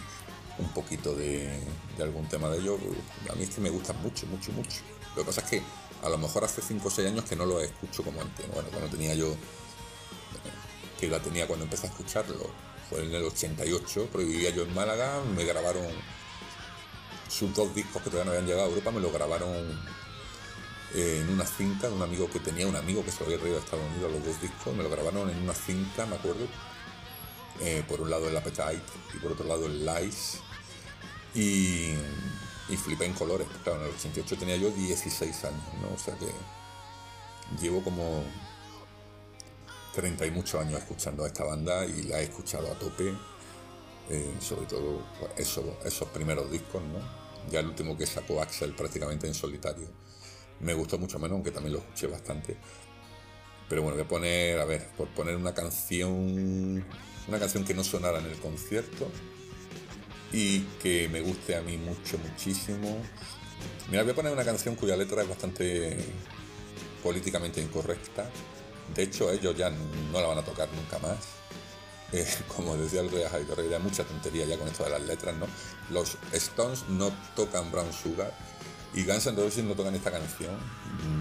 un 0.58 0.68
poquito 0.70 1.14
de, 1.14 1.60
algún 2.00 2.26
tema 2.28 2.48
de 2.48 2.58
ellos. 2.58 2.80
A 3.30 3.34
mí 3.34 3.42
es 3.44 3.50
que 3.50 3.60
me 3.60 3.70
gustan 3.70 4.00
mucho, 4.02 4.26
mucho, 4.26 4.52
mucho. 4.52 4.80
Lo 5.14 5.22
que 5.22 5.26
pasa 5.26 5.42
es 5.42 5.50
que 5.50 5.62
a 6.02 6.08
lo 6.08 6.18
mejor 6.18 6.44
hace 6.44 6.62
5 6.62 6.88
o 6.88 6.90
6 6.90 7.08
años 7.08 7.24
que 7.24 7.36
no 7.36 7.44
lo 7.44 7.60
escucho 7.60 8.02
como 8.02 8.20
antes. 8.20 8.46
Bueno, 8.52 8.68
cuando 8.70 8.88
tenía 8.88 9.14
yo, 9.14 9.34
que 10.98 11.08
la 11.08 11.20
tenía 11.20 11.46
cuando 11.46 11.64
empecé 11.64 11.86
a 11.86 11.90
escucharlo, 11.90 12.50
fue 12.88 13.04
en 13.04 13.14
el 13.14 13.24
88, 13.24 14.08
pero 14.12 14.24
vivía 14.24 14.50
yo 14.50 14.62
en 14.62 14.74
Málaga, 14.74 15.22
me 15.34 15.44
grabaron 15.44 15.86
sus 17.28 17.54
dos 17.54 17.74
discos 17.74 18.02
que 18.02 18.10
todavía 18.10 18.24
no 18.24 18.30
habían 18.32 18.46
llegado 18.46 18.66
a 18.66 18.68
Europa, 18.70 18.90
me 18.90 19.00
lo 19.00 19.10
grabaron 19.10 19.78
en 20.94 21.28
una 21.28 21.44
cinta 21.44 21.88
de 21.88 21.94
un 21.94 22.02
amigo 22.02 22.30
que 22.30 22.40
tenía, 22.40 22.66
un 22.66 22.76
amigo 22.76 23.04
que 23.04 23.10
se 23.10 23.20
lo 23.20 23.26
había 23.26 23.38
traído 23.38 23.58
a 23.58 23.60
Estados 23.60 23.84
Unidos 23.84 24.12
los 24.12 24.24
dos 24.24 24.40
discos, 24.40 24.74
me 24.74 24.82
lo 24.82 24.88
grabaron 24.88 25.28
en 25.28 25.38
una 25.38 25.54
cinta, 25.54 26.06
me 26.06 26.16
acuerdo, 26.16 26.46
eh, 27.60 27.84
por 27.88 28.00
un 28.00 28.10
lado 28.10 28.28
el 28.28 28.36
Appetite 28.36 28.82
y 29.14 29.18
por 29.18 29.32
otro 29.32 29.46
lado 29.46 29.66
el 29.66 29.84
Lies, 29.84 30.38
y, 31.34 31.92
y 32.68 32.76
flipé 32.76 33.04
en 33.04 33.12
colores, 33.12 33.46
claro, 33.62 33.80
en 33.80 33.88
el 33.88 33.94
88 33.94 34.36
tenía 34.38 34.56
yo 34.56 34.70
16 34.70 35.44
años, 35.44 35.62
¿no? 35.82 35.94
O 35.94 35.98
sea 35.98 36.16
que 36.16 36.28
llevo 37.60 37.82
como 37.82 38.24
30 39.96 40.26
y 40.26 40.30
muchos 40.30 40.60
años 40.60 40.78
escuchando 40.78 41.24
a 41.24 41.26
esta 41.26 41.42
banda 41.42 41.86
y 41.86 42.02
la 42.02 42.20
he 42.20 42.24
escuchado 42.24 42.70
a 42.70 42.78
tope, 42.78 43.14
eh, 44.10 44.34
sobre 44.40 44.66
todo 44.66 45.02
pues, 45.18 45.58
esos 45.84 46.08
primeros 46.10 46.50
discos, 46.50 46.82
¿no? 46.82 47.00
Ya 47.50 47.60
el 47.60 47.66
último 47.68 47.96
que 47.96 48.06
sacó 48.06 48.42
Axel 48.42 48.74
prácticamente 48.74 49.26
en 49.26 49.32
solitario. 49.32 49.88
Me 50.60 50.74
gustó 50.74 50.98
mucho 50.98 51.18
menos, 51.18 51.36
aunque 51.36 51.50
también 51.50 51.72
lo 51.72 51.78
escuché 51.78 52.08
bastante. 52.08 52.58
Pero 53.70 53.82
bueno, 53.82 53.96
voy 53.96 54.04
a 54.04 54.08
poner, 54.08 54.60
a 54.60 54.66
ver, 54.66 54.86
por 54.98 55.08
poner 55.08 55.34
una 55.34 55.54
canción, 55.54 56.84
una 57.26 57.38
canción 57.38 57.64
que 57.64 57.72
no 57.72 57.82
sonara 57.82 58.18
en 58.18 58.26
el 58.26 58.38
concierto 58.38 59.10
y 60.30 60.60
que 60.82 61.08
me 61.08 61.22
guste 61.22 61.56
a 61.56 61.62
mí 61.62 61.78
mucho, 61.78 62.18
muchísimo. 62.18 62.98
Mira, 63.90 64.02
voy 64.02 64.12
a 64.12 64.14
poner 64.14 64.32
una 64.32 64.44
canción 64.44 64.76
cuya 64.76 64.94
letra 64.94 65.22
es 65.22 65.28
bastante 65.28 65.96
políticamente 67.02 67.62
incorrecta. 67.62 68.30
De 68.94 69.02
hecho, 69.02 69.30
ellos 69.30 69.56
ya 69.56 69.70
no 69.70 70.20
la 70.20 70.26
van 70.26 70.38
a 70.38 70.42
tocar 70.42 70.68
nunca 70.72 70.98
más. 70.98 71.18
Eh, 72.12 72.26
como 72.56 72.76
decía 72.76 73.00
el 73.00 73.10
rey 73.10 73.24
Javier 73.30 73.74
hay 73.74 73.82
mucha 73.82 74.04
tontería 74.04 74.46
ya 74.46 74.56
con 74.56 74.68
esto 74.68 74.84
de 74.84 74.90
las 74.90 75.02
letras, 75.02 75.34
¿no? 75.36 75.46
Los 75.90 76.16
Stones 76.32 76.84
no 76.88 77.12
tocan 77.34 77.70
Brown 77.70 77.92
Sugar 77.92 78.32
y 78.94 79.04
Guns 79.04 79.26
N' 79.26 79.36
Roses 79.36 79.64
no 79.64 79.74
tocan 79.74 79.94
esta 79.94 80.10
canción. 80.10 80.56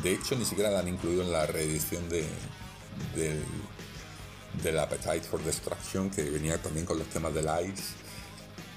De 0.02 0.14
hecho, 0.14 0.36
ni 0.36 0.46
siquiera 0.46 0.72
la 0.72 0.80
han 0.80 0.88
incluido 0.88 1.24
en 1.24 1.32
la 1.32 1.46
reedición 1.46 2.08
de, 2.08 2.26
de, 3.16 3.42
del 4.64 4.80
Appetite 4.80 5.22
for 5.22 5.44
Destruction, 5.44 6.10
que 6.10 6.24
venía 6.24 6.62
también 6.62 6.86
con 6.86 6.98
los 6.98 7.08
temas 7.10 7.34
de 7.34 7.42
Ice. 7.42 7.84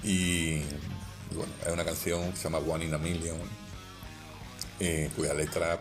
Y, 0.03 0.61
bueno, 1.33 1.51
es 1.65 1.71
una 1.71 1.85
canción 1.85 2.31
que 2.31 2.37
se 2.37 2.43
llama 2.43 2.57
One 2.57 2.85
in 2.85 2.93
a 2.93 2.97
Million, 2.97 3.37
eh, 4.79 5.09
cuya 5.15 5.33
letra, 5.33 5.79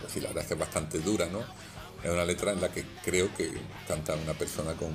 pues 0.00 0.12
sí, 0.12 0.20
la 0.20 0.28
verdad 0.28 0.42
es 0.42 0.48
que 0.48 0.54
es 0.54 0.60
bastante 0.60 0.98
dura, 0.98 1.26
¿no? 1.26 1.40
Es 2.02 2.10
una 2.10 2.24
letra 2.24 2.52
en 2.52 2.60
la 2.60 2.70
que 2.70 2.84
creo 3.04 3.32
que 3.34 3.50
canta 3.86 4.14
una 4.14 4.34
persona 4.34 4.72
con 4.74 4.90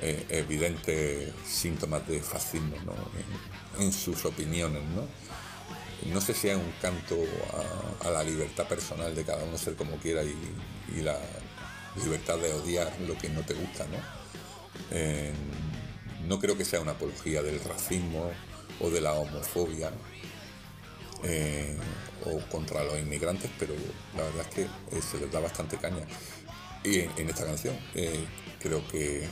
eh, 0.00 0.24
evidentes 0.28 1.32
síntomas 1.44 2.06
de 2.06 2.20
fascismo, 2.20 2.76
¿no? 2.84 2.94
en, 3.82 3.92
sus 3.92 4.24
opiniones, 4.24 4.82
¿no? 4.94 5.06
no 6.12 6.20
sé 6.20 6.34
si 6.34 6.48
es 6.48 6.56
un 6.56 6.72
canto 6.80 7.16
a, 8.04 8.10
la 8.10 8.22
libertad 8.22 8.68
personal 8.68 9.14
de 9.14 9.24
cada 9.24 9.42
uno 9.44 9.58
ser 9.58 9.74
como 9.74 9.96
quiera 9.96 10.22
y, 10.22 10.36
la 11.02 11.18
libertad 12.02 12.38
de 12.38 12.52
odiar 12.52 12.92
lo 13.00 13.16
que 13.16 13.28
no 13.30 13.40
te 13.40 13.54
gusta, 13.54 13.86
¿no? 13.86 13.98
no 16.28 16.38
creo 16.38 16.56
que 16.56 16.64
sea 16.64 16.80
una 16.80 16.92
apología 16.92 17.42
del 17.42 17.58
racismo 17.60 18.30
o 18.80 18.90
de 18.90 19.00
la 19.00 19.14
homofobia 19.14 19.90
eh, 21.28 21.76
o 22.24 22.38
contra 22.48 22.84
los 22.84 22.98
inmigrantes, 22.98 23.50
pero 23.58 23.74
la 24.16 24.22
verdad 24.22 24.46
es 24.48 24.54
que 24.54 24.62
eh, 24.62 25.02
se 25.02 25.18
les 25.18 25.30
da 25.30 25.40
bastante 25.40 25.76
caña. 25.76 26.04
Y 26.84 27.00
en, 27.00 27.28
esta 27.28 27.44
canción 27.44 27.76
eh, 27.94 28.24
creo 28.60 28.86
que 28.88 29.28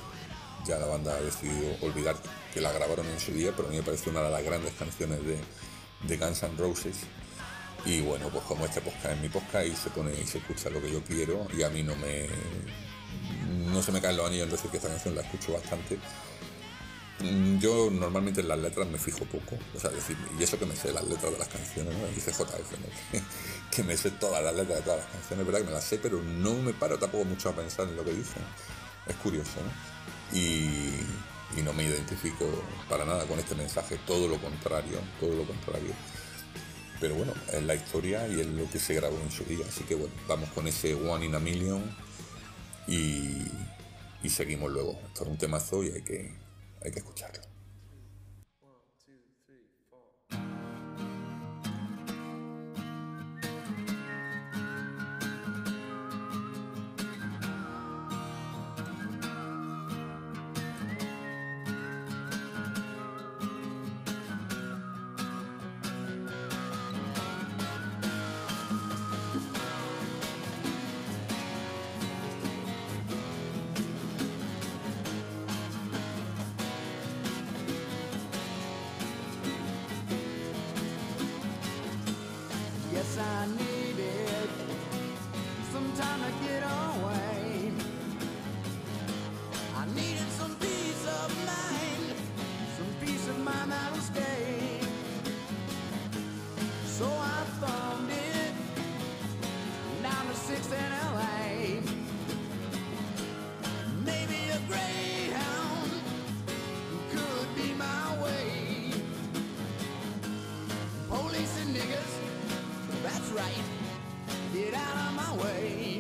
ya 0.67 0.79
la 0.79 0.87
banda 0.87 1.15
ha 1.15 1.21
decidido 1.21 1.77
olvidar 1.83 2.17
que 2.53 2.61
la 2.61 2.73
grabaron 2.73 3.07
en 3.07 3.21
su 3.21 3.33
día, 3.33 3.53
pero 3.57 3.69
a 3.69 3.71
mí 3.71 3.77
me 3.77 3.83
parece 3.83 4.11
una 4.11 4.23
de 4.23 4.31
las 4.31 4.43
grandes 4.43 4.73
canciones 4.75 5.25
de, 5.25 5.39
de 6.09 6.17
Guns 6.17 6.43
N' 6.43 6.57
Roses. 6.57 6.97
Y 7.87 8.01
bueno, 8.01 8.29
pues 8.31 8.45
como 8.45 8.65
este 8.65 8.81
podcast 8.81 9.13
es 9.15 9.21
mi 9.21 9.29
podcast 9.29 9.67
y 9.67 9.77
se 9.77 9.91
pone 9.91 10.13
y 10.19 10.27
se 10.27 10.39
escucha 10.39 10.71
lo 10.71 10.81
que 10.81 10.91
yo 10.91 11.03
quiero 11.05 11.47
y 11.57 11.63
a 11.63 11.69
mí 11.69 11.83
no 11.83 11.95
me 11.97 12.29
no 13.73 13.83
se 13.83 13.93
me 13.93 14.01
caen 14.01 14.17
los 14.17 14.27
anillos 14.27 14.47
en 14.47 14.53
decir 14.53 14.71
que 14.71 14.77
esta 14.79 14.89
canción 14.89 15.15
la 15.15 15.23
escucho 15.23 15.53
bastante. 15.53 15.99
Mm, 17.21 17.59
yo 17.59 17.91
normalmente 17.93 18.41
en 18.41 18.49
las 18.49 18.59
letras 18.59 18.89
me 18.89 18.99
fijo 18.99 19.25
poco, 19.25 19.57
o 19.75 19.81
sea, 19.81 19.91
decir, 19.91 20.17
y 20.39 20.43
eso 20.43 20.59
que 20.59 20.67
me 20.67 20.75
sé 20.75 20.93
las 20.93 21.05
letras 21.05 21.33
de 21.33 21.39
las 21.39 21.49
canciones, 21.49 21.97
¿no? 21.97 22.07
dice 22.09 22.33
JF, 22.33 23.21
que 23.71 23.83
me 23.85 23.97
sé 23.97 24.11
todas 24.11 24.43
las 24.43 24.55
letras 24.55 24.79
de 24.79 24.85
todas 24.85 24.99
las 24.99 25.09
canciones, 25.09 25.47
verdad 25.47 25.61
que 25.61 25.67
me 25.67 25.73
las 25.73 25.85
sé, 25.85 25.99
pero 25.99 26.21
no 26.21 26.55
me 26.55 26.73
paro 26.73 26.99
tampoco 26.99 27.25
mucho 27.25 27.51
a 27.51 27.53
pensar 27.53 27.89
en 27.89 27.97
lo 27.97 28.05
que 28.05 28.13
dicen. 28.13 28.43
Es 29.07 29.15
curioso, 29.17 29.61
¿no? 29.63 30.39
Y, 30.39 30.91
no 31.63 31.73
me 31.73 31.85
identifico 31.85 32.47
para 32.89 33.05
nada 33.05 33.27
con 33.27 33.39
este 33.39 33.55
mensaje, 33.55 33.99
todo 34.07 34.27
lo 34.27 34.39
contrario, 34.41 34.99
todo 35.21 35.35
lo 35.35 35.45
contrario. 35.45 35.93
Pero 37.01 37.15
bueno, 37.15 37.33
es 37.53 37.63
la 37.63 37.77
historia 37.77 38.27
y 38.27 38.41
es 38.41 38.47
lo 38.49 38.69
que 38.69 38.81
se 38.81 38.95
grabó 38.95 39.17
en 39.21 39.31
su 39.31 39.45
día. 39.45 39.65
Así 39.69 39.85
que 39.85 39.95
bueno, 39.95 40.13
vamos 40.27 40.51
con 40.51 40.67
ese 40.67 40.95
One 40.95 41.27
in 41.27 41.35
a 41.35 41.39
Million 41.39 41.97
y 42.89 44.29
seguimos 44.29 44.73
luego. 44.73 44.99
Esto 45.07 45.25
es 45.25 45.31
un 45.31 45.39
temazo 45.39 45.85
y 45.85 45.91
hay 45.91 46.03
que, 46.03 46.33
hay 46.85 46.93
que 46.93 46.99
escucharlo. 46.99 47.44
away. 115.35 115.94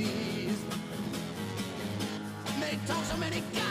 Disease. 0.00 0.64
They 2.60 2.78
talk 2.86 3.04
so 3.04 3.16
many 3.16 3.40
goddamn 3.40 3.69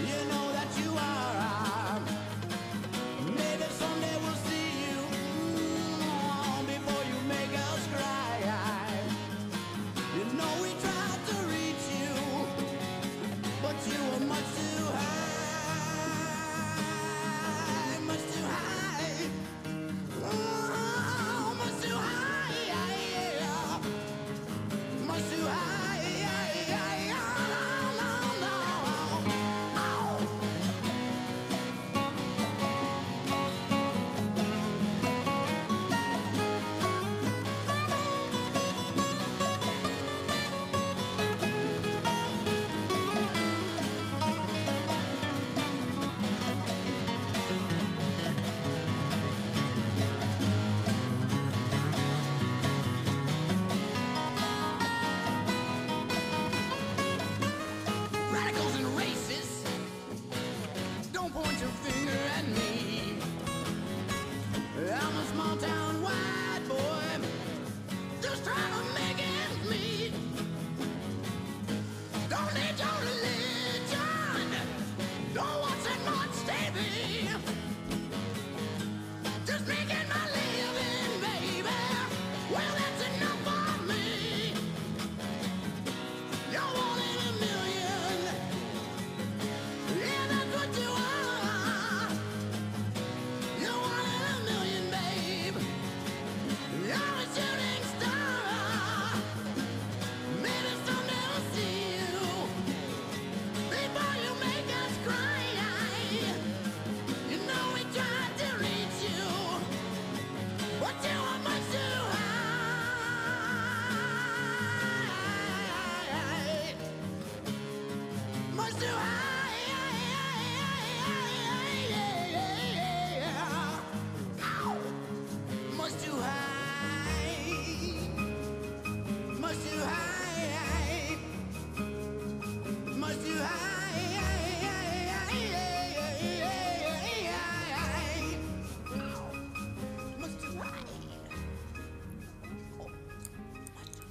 You. 0.00 0.24
know 0.30 0.39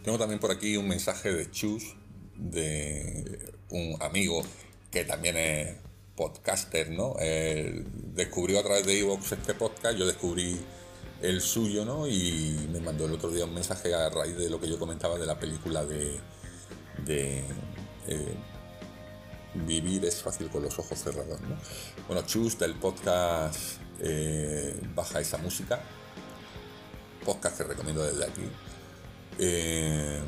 Tengo 0.09 0.17
también 0.17 0.39
por 0.39 0.49
aquí 0.49 0.75
un 0.75 0.87
mensaje 0.87 1.31
de 1.31 1.51
Chus, 1.51 1.95
de 2.35 3.53
un 3.69 3.95
amigo 4.01 4.41
que 4.89 5.05
también 5.05 5.37
es 5.37 5.75
podcaster, 6.15 6.89
¿no? 6.89 7.13
Descubrió 8.15 8.59
a 8.59 8.63
través 8.63 8.87
de 8.87 9.01
Evox 9.01 9.33
este 9.33 9.53
podcast, 9.53 9.99
yo 9.99 10.07
descubrí 10.07 10.59
el 11.21 11.41
suyo, 11.41 11.85
¿no? 11.85 12.07
Y 12.07 12.67
me 12.71 12.79
mandó 12.79 13.05
el 13.05 13.13
otro 13.13 13.29
día 13.29 13.45
un 13.45 13.53
mensaje 13.53 13.93
a 13.93 14.09
raíz 14.09 14.35
de 14.35 14.49
lo 14.49 14.59
que 14.59 14.67
yo 14.67 14.79
comentaba 14.79 15.19
de 15.19 15.27
la 15.27 15.39
película 15.39 15.85
de, 15.85 16.19
de 17.05 17.43
eh, 18.07 18.35
Vivir 19.53 20.05
es 20.05 20.23
fácil 20.23 20.49
con 20.49 20.63
los 20.63 20.79
ojos 20.79 20.97
cerrados, 20.97 21.39
¿no? 21.41 21.55
Bueno, 22.07 22.25
Chus 22.25 22.57
del 22.57 22.73
podcast 22.73 23.79
eh, 23.99 24.75
Baja 24.95 25.19
esa 25.19 25.37
música, 25.37 25.79
podcast 27.23 27.59
que 27.59 27.63
recomiendo 27.65 28.01
desde 28.01 28.25
aquí. 28.25 28.49
Eh, 29.41 30.19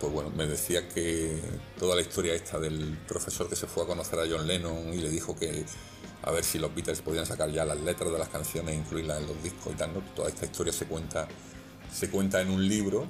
pues 0.00 0.12
bueno, 0.12 0.30
me 0.30 0.46
decía 0.46 0.88
que 0.88 1.38
toda 1.78 1.94
la 1.94 2.00
historia 2.00 2.34
esta 2.34 2.58
del 2.58 2.98
profesor 3.06 3.48
que 3.48 3.56
se 3.56 3.66
fue 3.66 3.84
a 3.84 3.86
conocer 3.86 4.18
a 4.18 4.22
John 4.28 4.46
Lennon 4.46 4.92
y 4.92 4.98
le 4.98 5.10
dijo 5.10 5.36
que 5.36 5.64
a 6.22 6.30
ver 6.30 6.42
si 6.42 6.58
los 6.58 6.74
Beatles 6.74 7.02
podían 7.02 7.26
sacar 7.26 7.50
ya 7.50 7.66
las 7.66 7.78
letras 7.80 8.10
de 8.10 8.18
las 8.18 8.28
canciones 8.30 8.74
e 8.74 8.78
incluirlas 8.78 9.20
en 9.20 9.28
los 9.28 9.42
discos 9.42 9.74
y 9.74 9.76
tal. 9.76 9.90
Toda 10.16 10.28
esta 10.28 10.46
historia 10.46 10.72
se 10.72 10.86
cuenta, 10.86 11.28
se 11.92 12.08
cuenta 12.08 12.40
en 12.40 12.50
un 12.50 12.66
libro, 12.66 13.06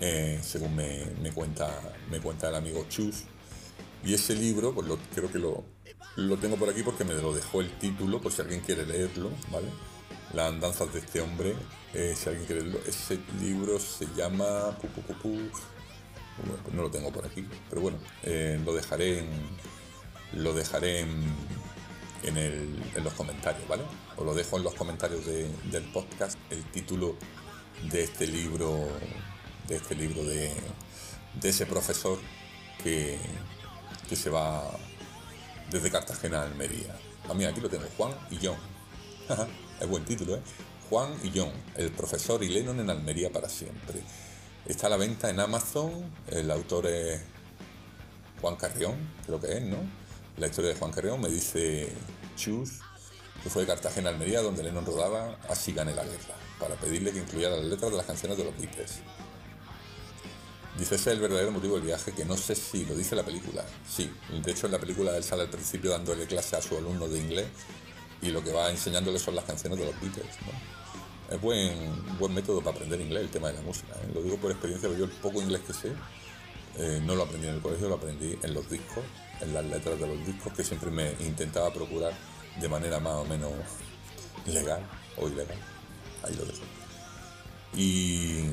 eh, 0.00 0.38
según 0.42 0.76
me, 0.76 1.32
cuenta, 1.34 1.68
me 2.10 2.20
cuenta 2.20 2.48
el 2.48 2.54
amigo 2.54 2.86
Chus. 2.88 3.24
Y 4.04 4.14
ese 4.14 4.36
libro, 4.36 4.72
pues 4.72 4.86
creo 5.12 5.30
que 5.30 5.40
lo, 5.40 5.64
lo 6.14 6.36
tengo 6.36 6.56
por 6.56 6.70
aquí 6.70 6.84
porque 6.84 7.04
me 7.04 7.14
lo 7.14 7.34
dejó 7.34 7.60
el 7.60 7.76
título, 7.78 8.20
por 8.20 8.30
si 8.30 8.42
alguien 8.42 8.60
quiere 8.60 8.86
leerlo, 8.86 9.30
¿vale? 9.50 9.66
Las 10.34 10.48
andanzas 10.50 10.92
de 10.92 11.00
este 11.00 11.20
hombre, 11.20 11.54
eh, 11.94 12.14
si 12.16 12.28
alguien 12.28 12.46
quiere 12.46 12.62
leerlo. 12.62 12.80
Ese 12.86 13.18
libro 13.40 13.78
se 13.78 14.06
llama... 14.14 14.76
Bueno, 14.82 16.62
pues 16.62 16.74
no 16.74 16.82
lo 16.82 16.90
tengo 16.90 17.10
por 17.12 17.26
aquí, 17.26 17.46
pero 17.68 17.80
bueno, 17.82 17.98
eh, 18.22 18.60
lo 18.64 18.72
dejaré 18.72 19.18
en, 19.20 19.28
lo 20.34 20.52
dejaré 20.54 21.00
en, 21.00 21.24
en, 22.22 22.36
el- 22.36 22.82
en 22.94 23.02
los 23.04 23.12
comentarios, 23.14 23.66
¿vale? 23.66 23.82
Os 24.16 24.24
lo 24.24 24.34
dejo 24.34 24.56
en 24.56 24.62
los 24.62 24.74
comentarios 24.74 25.26
de- 25.26 25.50
del 25.72 25.82
podcast, 25.92 26.38
el 26.50 26.62
título 26.70 27.16
de 27.90 28.04
este 28.04 28.26
libro, 28.28 28.86
de 29.66 29.76
este 29.76 29.96
libro 29.96 30.22
de, 30.22 30.52
ese 31.42 31.66
profesor 31.66 32.18
que, 32.84 33.18
que 34.08 34.14
se 34.14 34.30
va 34.30 34.62
desde 35.70 35.90
Cartagena 35.90 36.42
a 36.42 36.44
Almería. 36.44 36.96
Ah, 37.28 37.34
mira, 37.34 37.50
aquí 37.50 37.60
lo 37.60 37.68
tengo, 37.68 37.84
Juan 37.96 38.12
y 38.30 38.38
John. 38.46 38.56
es 39.80 39.88
buen 39.88 40.04
título, 40.04 40.36
¿eh? 40.36 40.40
Juan 40.88 41.14
y 41.22 41.30
John, 41.34 41.52
el 41.76 41.90
profesor 41.90 42.42
y 42.42 42.48
Lennon 42.48 42.80
en 42.80 42.90
Almería 42.90 43.30
para 43.30 43.48
siempre. 43.48 44.00
Está 44.66 44.86
a 44.86 44.90
la 44.90 44.96
venta 44.96 45.28
en 45.30 45.38
Amazon, 45.38 46.10
el 46.28 46.50
autor 46.50 46.86
es 46.86 47.20
Juan 48.40 48.56
Carrión, 48.56 48.94
creo 49.26 49.40
que 49.40 49.58
es, 49.58 49.62
¿no? 49.62 49.76
La 50.38 50.46
historia 50.46 50.70
de 50.70 50.76
Juan 50.76 50.92
Carrión 50.92 51.20
me 51.20 51.28
dice 51.28 51.92
Chus, 52.36 52.80
que 53.42 53.50
fue 53.50 53.62
de 53.62 53.68
Cartagena 53.68 54.10
a 54.10 54.12
Almería, 54.12 54.40
donde 54.40 54.62
Lennon 54.62 54.86
rodaba 54.86 55.38
Así 55.48 55.72
gane 55.72 55.94
la 55.94 56.04
guerra, 56.04 56.34
para 56.58 56.74
pedirle 56.76 57.12
que 57.12 57.18
incluyera 57.18 57.56
las 57.56 57.64
letras 57.64 57.90
de 57.90 57.96
las 57.96 58.06
canciones 58.06 58.38
de 58.38 58.44
los 58.44 58.56
Beatles. 58.56 59.00
Dice, 60.78 60.94
ese 60.94 61.10
es 61.10 61.16
el 61.16 61.20
verdadero 61.20 61.50
motivo 61.50 61.74
del 61.74 61.84
viaje, 61.84 62.12
que 62.12 62.24
no 62.24 62.36
sé 62.36 62.54
si 62.54 62.84
lo 62.84 62.94
dice 62.94 63.16
la 63.16 63.24
película. 63.24 63.64
Sí, 63.88 64.10
de 64.30 64.50
hecho 64.50 64.66
en 64.66 64.72
la 64.72 64.78
película 64.78 65.16
él 65.16 65.24
sale 65.24 65.42
al 65.42 65.50
principio 65.50 65.90
dándole 65.90 66.26
clase 66.26 66.56
a 66.56 66.62
su 66.62 66.76
alumno 66.76 67.08
de 67.08 67.18
inglés 67.18 67.46
y 68.22 68.30
lo 68.30 68.42
que 68.42 68.52
va 68.52 68.70
enseñándole 68.70 69.18
son 69.18 69.34
las 69.34 69.44
canciones 69.44 69.78
de 69.78 69.86
los 69.86 70.00
Beatles. 70.00 70.36
Es 71.30 71.40
buen, 71.40 72.18
buen 72.18 72.32
método 72.34 72.60
para 72.60 72.76
aprender 72.76 73.00
inglés 73.00 73.24
el 73.24 73.30
tema 73.30 73.48
de 73.48 73.54
la 73.54 73.62
música. 73.62 73.94
¿eh? 74.02 74.10
Lo 74.14 74.22
digo 74.22 74.36
por 74.38 74.50
experiencia, 74.50 74.88
porque 74.88 75.00
yo 75.00 75.06
el 75.06 75.12
poco 75.20 75.42
inglés 75.42 75.60
que 75.66 75.72
sé 75.74 75.92
eh, 76.78 77.00
no 77.04 77.14
lo 77.14 77.24
aprendí 77.24 77.48
en 77.48 77.54
el 77.54 77.60
colegio, 77.60 77.88
lo 77.88 77.96
aprendí 77.96 78.38
en 78.42 78.54
los 78.54 78.68
discos, 78.70 79.04
en 79.40 79.52
las 79.52 79.64
letras 79.64 80.00
de 80.00 80.06
los 80.06 80.26
discos 80.26 80.52
que 80.52 80.64
siempre 80.64 80.90
me 80.90 81.12
intentaba 81.20 81.72
procurar 81.72 82.12
de 82.60 82.68
manera 82.68 82.98
más 82.98 83.14
o 83.14 83.24
menos 83.24 83.52
legal 84.46 84.80
o 85.16 85.28
ilegal. 85.28 85.58
Ahí 86.22 86.34
lo 86.34 86.44
dejo. 86.44 86.62
Y, 87.74 88.44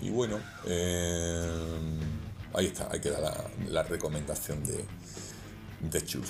y 0.00 0.10
bueno, 0.10 0.38
eh, 0.66 1.50
ahí 2.54 2.66
está, 2.66 2.88
ahí 2.90 3.00
queda 3.00 3.20
la, 3.20 3.44
la 3.68 3.82
recomendación 3.82 4.64
de, 4.64 4.84
de 5.80 6.04
Chus. 6.04 6.28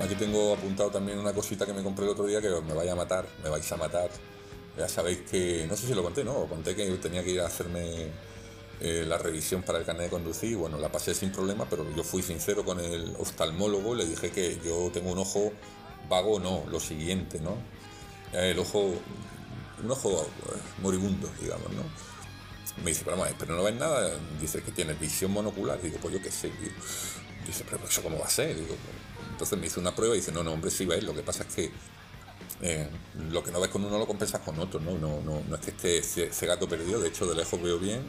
Aquí 0.00 0.14
tengo 0.14 0.54
apuntado 0.54 0.90
también 0.90 1.18
una 1.18 1.32
cosita 1.32 1.66
que 1.66 1.72
me 1.72 1.82
compré 1.82 2.04
el 2.04 2.12
otro 2.12 2.26
día 2.26 2.40
que 2.40 2.48
me 2.48 2.74
vaya 2.74 2.92
a 2.92 2.94
matar, 2.94 3.26
me 3.42 3.48
vais 3.48 3.70
a 3.72 3.76
matar. 3.76 4.08
Ya 4.78 4.88
sabéis 4.88 5.22
que, 5.30 5.66
no 5.68 5.76
sé 5.76 5.86
si 5.86 5.94
lo 5.94 6.02
conté, 6.02 6.22
¿no? 6.22 6.46
Conté 6.46 6.76
que 6.76 6.86
tenía 6.98 7.24
que 7.24 7.30
ir 7.30 7.40
a 7.40 7.46
hacerme 7.46 8.10
eh, 8.80 9.04
la 9.08 9.16
revisión 9.16 9.62
para 9.62 9.78
el 9.78 9.84
carnet 9.84 10.04
de 10.04 10.10
conducir. 10.10 10.56
Bueno, 10.56 10.78
la 10.78 10.92
pasé 10.92 11.14
sin 11.14 11.32
problema, 11.32 11.66
pero 11.68 11.84
yo 11.96 12.04
fui 12.04 12.22
sincero 12.22 12.64
con 12.64 12.78
el 12.78 13.16
oftalmólogo, 13.18 13.94
le 13.94 14.04
dije 14.04 14.30
que 14.30 14.60
yo 14.64 14.90
tengo 14.92 15.10
un 15.10 15.18
ojo 15.18 15.52
vago, 16.08 16.38
no, 16.38 16.64
lo 16.70 16.78
siguiente, 16.78 17.40
¿no? 17.40 17.56
El 18.32 18.58
ojo, 18.58 18.92
un 19.82 19.90
ojo 19.90 20.22
eh, 20.22 20.58
moribundo, 20.82 21.30
digamos, 21.40 21.70
¿no? 21.72 21.82
Me 22.82 22.90
dice, 22.90 23.02
pero, 23.04 23.24
pero 23.38 23.56
no 23.56 23.62
ves 23.62 23.74
nada. 23.74 24.12
Dice 24.40 24.62
que 24.62 24.70
tiene 24.70 24.92
visión 24.94 25.30
monocular. 25.30 25.80
Digo, 25.80 25.98
pues 26.00 26.14
yo 26.14 26.22
qué 26.22 26.30
sé. 26.30 26.50
Dice, 27.46 27.64
pero 27.68 27.82
eso 27.84 28.02
cómo 28.02 28.18
va 28.18 28.26
a 28.26 28.30
ser. 28.30 28.54
Digo, 28.54 28.76
entonces 29.30 29.58
me 29.58 29.66
hizo 29.66 29.80
una 29.80 29.94
prueba 29.94 30.14
y 30.14 30.18
dice, 30.18 30.32
no, 30.32 30.42
no, 30.42 30.52
hombre, 30.52 30.70
sí 30.70 30.84
ves. 30.84 31.02
Lo 31.02 31.14
que 31.14 31.22
pasa 31.22 31.44
es 31.48 31.54
que 31.54 31.72
eh, 32.60 32.88
lo 33.30 33.42
que 33.42 33.50
no 33.50 33.60
ves 33.60 33.70
con 33.70 33.84
uno 33.84 33.98
lo 33.98 34.06
compensas 34.06 34.40
con 34.42 34.58
otro, 34.58 34.80
¿no? 34.80 34.98
No, 34.98 35.20
no, 35.22 35.42
no 35.48 35.54
es 35.54 35.60
que 35.60 35.70
esté 35.70 35.98
ese 36.28 36.46
gato 36.46 36.68
perdido. 36.68 37.00
De 37.00 37.08
hecho, 37.08 37.26
de 37.26 37.34
lejos 37.34 37.60
veo 37.62 37.78
bien. 37.78 38.02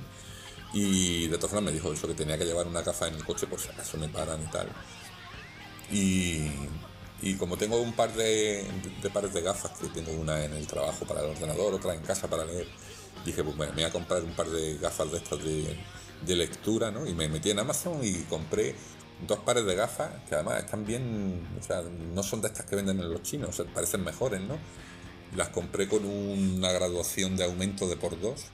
Y 0.74 1.28
de 1.28 1.38
todas 1.38 1.52
formas 1.52 1.72
me 1.72 1.72
dijo 1.72 1.94
eso, 1.94 2.08
que 2.08 2.14
tenía 2.14 2.38
que 2.38 2.46
llevar 2.46 2.68
una 2.68 2.82
gafa 2.82 3.08
en 3.08 3.16
el 3.16 3.24
coche 3.24 3.48
por 3.48 3.60
si 3.60 3.70
acaso 3.70 3.98
me 3.98 4.10
paran 4.10 4.44
y 4.44 4.48
tal. 4.48 4.68
Y, 5.92 6.52
y 7.22 7.34
como 7.36 7.58
tengo 7.58 7.82
un 7.82 7.94
par 7.94 8.14
de, 8.14 8.66
pares 9.12 9.34
de 9.34 9.42
gafas, 9.42 9.72
que 9.80 9.88
tengo 9.88 10.12
una 10.12 10.44
en 10.46 10.54
el 10.54 10.68
trabajo 10.68 11.06
para 11.06 11.22
el 11.22 11.32
ordenador, 11.32 11.74
otra 11.74 11.96
en 11.96 12.02
casa 12.02 12.28
para 12.30 12.46
leer, 12.46 12.68
dije, 13.26 13.44
pues 13.44 13.58
bueno, 13.58 13.74
me 13.74 13.82
voy 13.82 13.90
a 13.90 13.92
comprar 13.92 14.24
un 14.24 14.34
par 14.34 14.48
de 14.50 14.78
gafas 14.78 15.12
de 15.12 15.18
estas 15.18 15.40
de, 15.44 16.36
lectura, 16.36 16.92
¿no? 16.92 17.08
Y 17.08 17.14
me 17.14 17.28
metí 17.28 17.50
en 17.50 17.60
Amazon 17.60 18.00
y 18.04 18.14
compré 18.24 18.76
dos 19.28 19.40
pares 19.40 19.66
de 19.66 19.76
gafas 19.76 20.12
que 20.30 20.36
además 20.36 20.64
están 20.64 20.86
bien, 20.86 21.48
o 21.60 21.64
sea, 21.64 21.82
no 21.82 22.22
son 22.22 22.42
de 22.42 22.48
estas 22.48 22.66
que 22.66 22.76
venden 22.76 23.00
en 23.00 23.12
los 23.12 23.24
chinos, 23.24 23.62
parecen 23.74 24.04
mejores, 24.04 24.42
¿no? 24.42 24.58
Las 25.36 25.50
compré 25.50 25.88
con 25.88 26.06
una 26.06 26.72
graduación 26.72 27.36
de 27.36 27.46
aumento 27.46 27.88
de 27.88 27.98
por 27.98 28.20
dos 28.20 28.46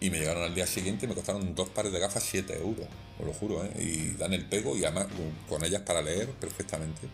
y 0.00 0.10
me 0.10 0.18
llegaron 0.18 0.44
al 0.44 0.54
día 0.54 0.66
siguiente 0.66 1.06
y 1.06 1.08
me 1.08 1.14
costaron 1.14 1.54
dos 1.54 1.68
pares 1.68 1.92
de 1.92 1.98
gafas 1.98 2.22
7 2.22 2.58
euros, 2.58 2.86
os 3.18 3.26
lo 3.26 3.32
juro, 3.32 3.64
¿eh? 3.64 3.72
y 3.78 4.10
dan 4.16 4.32
el 4.32 4.44
pego 4.44 4.76
y 4.76 4.84
además 4.84 5.06
con 5.48 5.64
ellas 5.64 5.82
para 5.82 6.02
leer 6.02 6.30
perfectamente. 6.32 7.08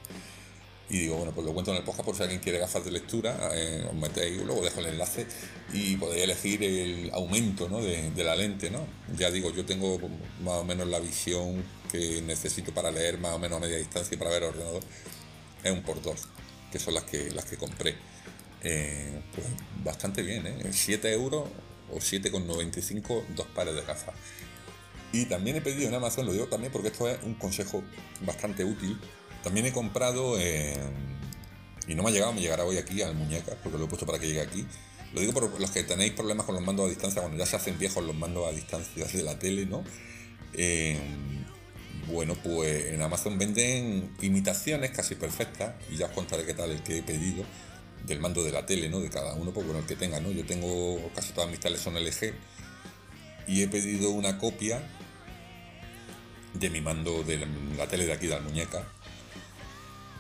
Y 0.91 0.99
digo, 0.99 1.17
bueno, 1.17 1.33
pues 1.33 1.47
lo 1.47 1.55
cuento 1.55 1.71
en 1.71 1.79
el 1.79 1.83
podcast 1.83 2.05
por 2.05 2.15
si 2.15 2.23
alguien 2.23 2.41
quiere 2.41 2.59
gafas 2.59 2.85
de 2.85 2.91
lectura, 2.91 3.51
eh, 3.55 3.87
os 3.89 3.95
metéis, 3.95 4.43
luego 4.43 4.63
dejo 4.63 4.81
el 4.81 4.87
enlace 4.87 5.27
y 5.73 5.97
podéis 5.97 6.25
elegir 6.25 6.63
el 6.63 7.11
aumento 7.15 7.69
¿no? 7.71 7.81
de, 7.81 8.13
la 8.23 8.37
lente. 8.37 8.71
¿no? 8.71 8.87
Ya 9.17 9.31
digo, 9.31 9.51
yo 9.51 9.65
tengo 9.65 9.99
más 10.43 10.55
o 10.55 10.65
menos 10.65 10.87
la 10.89 11.01
visión 11.01 11.65
que 11.91 12.21
necesito 12.23 12.75
para 12.75 12.91
leer 12.91 13.19
más 13.19 13.33
o 13.33 13.39
menos 13.39 13.59
a 13.59 13.61
media 13.61 13.79
distancia 13.79 14.15
y 14.15 14.19
para 14.19 14.31
ver 14.31 14.43
el 14.43 14.49
ordenador. 14.51 14.83
Es 15.63 15.73
un 15.73 15.83
por 15.83 16.03
dos, 16.03 16.29
que 16.71 16.79
son 16.79 16.93
las 16.95 17.05
que, 17.05 17.31
las 17.31 17.47
que 17.47 17.57
compré. 17.57 17.97
Eh, 18.63 19.23
pues 19.35 19.47
bastante 19.83 20.23
bien, 20.23 20.47
¿eh? 20.47 20.69
7 20.71 21.13
euros 21.13 21.49
o 21.91 21.97
7,95 21.97 23.25
dos 23.35 23.47
pares 23.55 23.75
de 23.75 23.83
gafas. 23.83 24.15
Y 25.13 25.27
también 25.27 25.57
he 25.57 25.61
pedido 25.61 25.89
en 25.89 25.95
Amazon, 25.95 26.27
lo 26.27 26.33
digo 26.33 26.47
también 26.47 26.73
porque 26.73 26.89
esto 26.89 27.09
es 27.09 27.23
un 27.23 27.35
consejo 27.35 27.83
bastante 28.23 28.65
útil. 28.65 28.99
También 29.45 29.67
he 29.67 29.73
comprado, 29.73 30.39
eh, 30.41 30.75
y 31.87 31.95
no 31.95 32.03
me 32.03 32.09
ha 32.09 32.13
llegado, 32.13 32.33
me 32.33 32.41
llegará 32.41 32.65
hoy 32.65 32.79
aquí 32.79 33.03
al 33.03 33.15
muñeca, 33.15 33.53
porque 33.63 33.77
lo 33.77 33.85
he 33.85 33.89
puesto 33.89 34.07
para 34.07 34.19
que 34.19 34.27
llegue 34.27 34.41
aquí. 34.41 34.67
Lo 35.13 35.21
digo 35.21 35.35
por 35.35 35.61
los 35.61 35.71
que 35.71 35.85
tenéis 35.85 36.13
problemas 36.13 36.47
con 36.47 36.55
los 36.55 36.65
mandos 36.65 36.87
a 36.87 36.89
distancia, 36.89 37.21
cuando 37.21 37.39
ya 37.39 37.45
se 37.45 37.57
hacen 37.57 37.79
viejos 37.79 38.03
los 38.03 38.17
mandos 38.17 38.49
a 38.49 38.53
distancia 38.53 39.05
de 39.07 39.23
la 39.23 39.39
tele, 39.39 39.67
¿no? 39.67 39.85
Eh, 40.55 40.99
bueno, 42.09 42.35
pues 42.43 42.87
en 42.87 43.03
Amazon 43.03 43.39
venden 43.39 44.17
imitaciones 44.23 44.93
casi 44.93 45.15
perfectas, 45.15 45.75
y 45.91 45.99
ya 45.99 46.07
os 46.07 46.13
contaré 46.13 46.47
qué 46.47 46.55
tal 46.55 46.71
el 46.71 46.83
que 46.83 46.99
he 46.99 47.03
pedido 47.03 47.45
del 48.07 48.21
mando 48.21 48.43
de 48.43 48.51
la 48.51 48.65
tele, 48.65 48.89
¿no? 48.89 49.01
De 49.01 49.11
cada 49.11 49.35
uno, 49.35 49.53
pues 49.53 49.67
bueno, 49.67 49.81
el 49.81 49.87
que 49.87 49.95
tenga, 49.95 50.21
¿no? 50.21 50.33
Yo 50.33 50.47
tengo, 50.47 51.11
casi 51.15 51.35
todas 51.35 51.51
mis 51.51 51.61
teles 51.61 51.81
son 51.81 52.03
LG 52.03 52.33
y 53.47 53.63
he 53.63 53.69
pedido 53.69 54.09
una 54.09 54.39
copia 54.39 54.83
de 56.55 56.71
mi 56.71 56.81
mando 56.81 57.23
de 57.25 57.47
la 57.77 57.87
tele 57.89 58.07
de 58.07 58.15
aquí 58.15 58.27
de 58.27 58.37
la 58.37 58.41
muñeca 58.41 58.87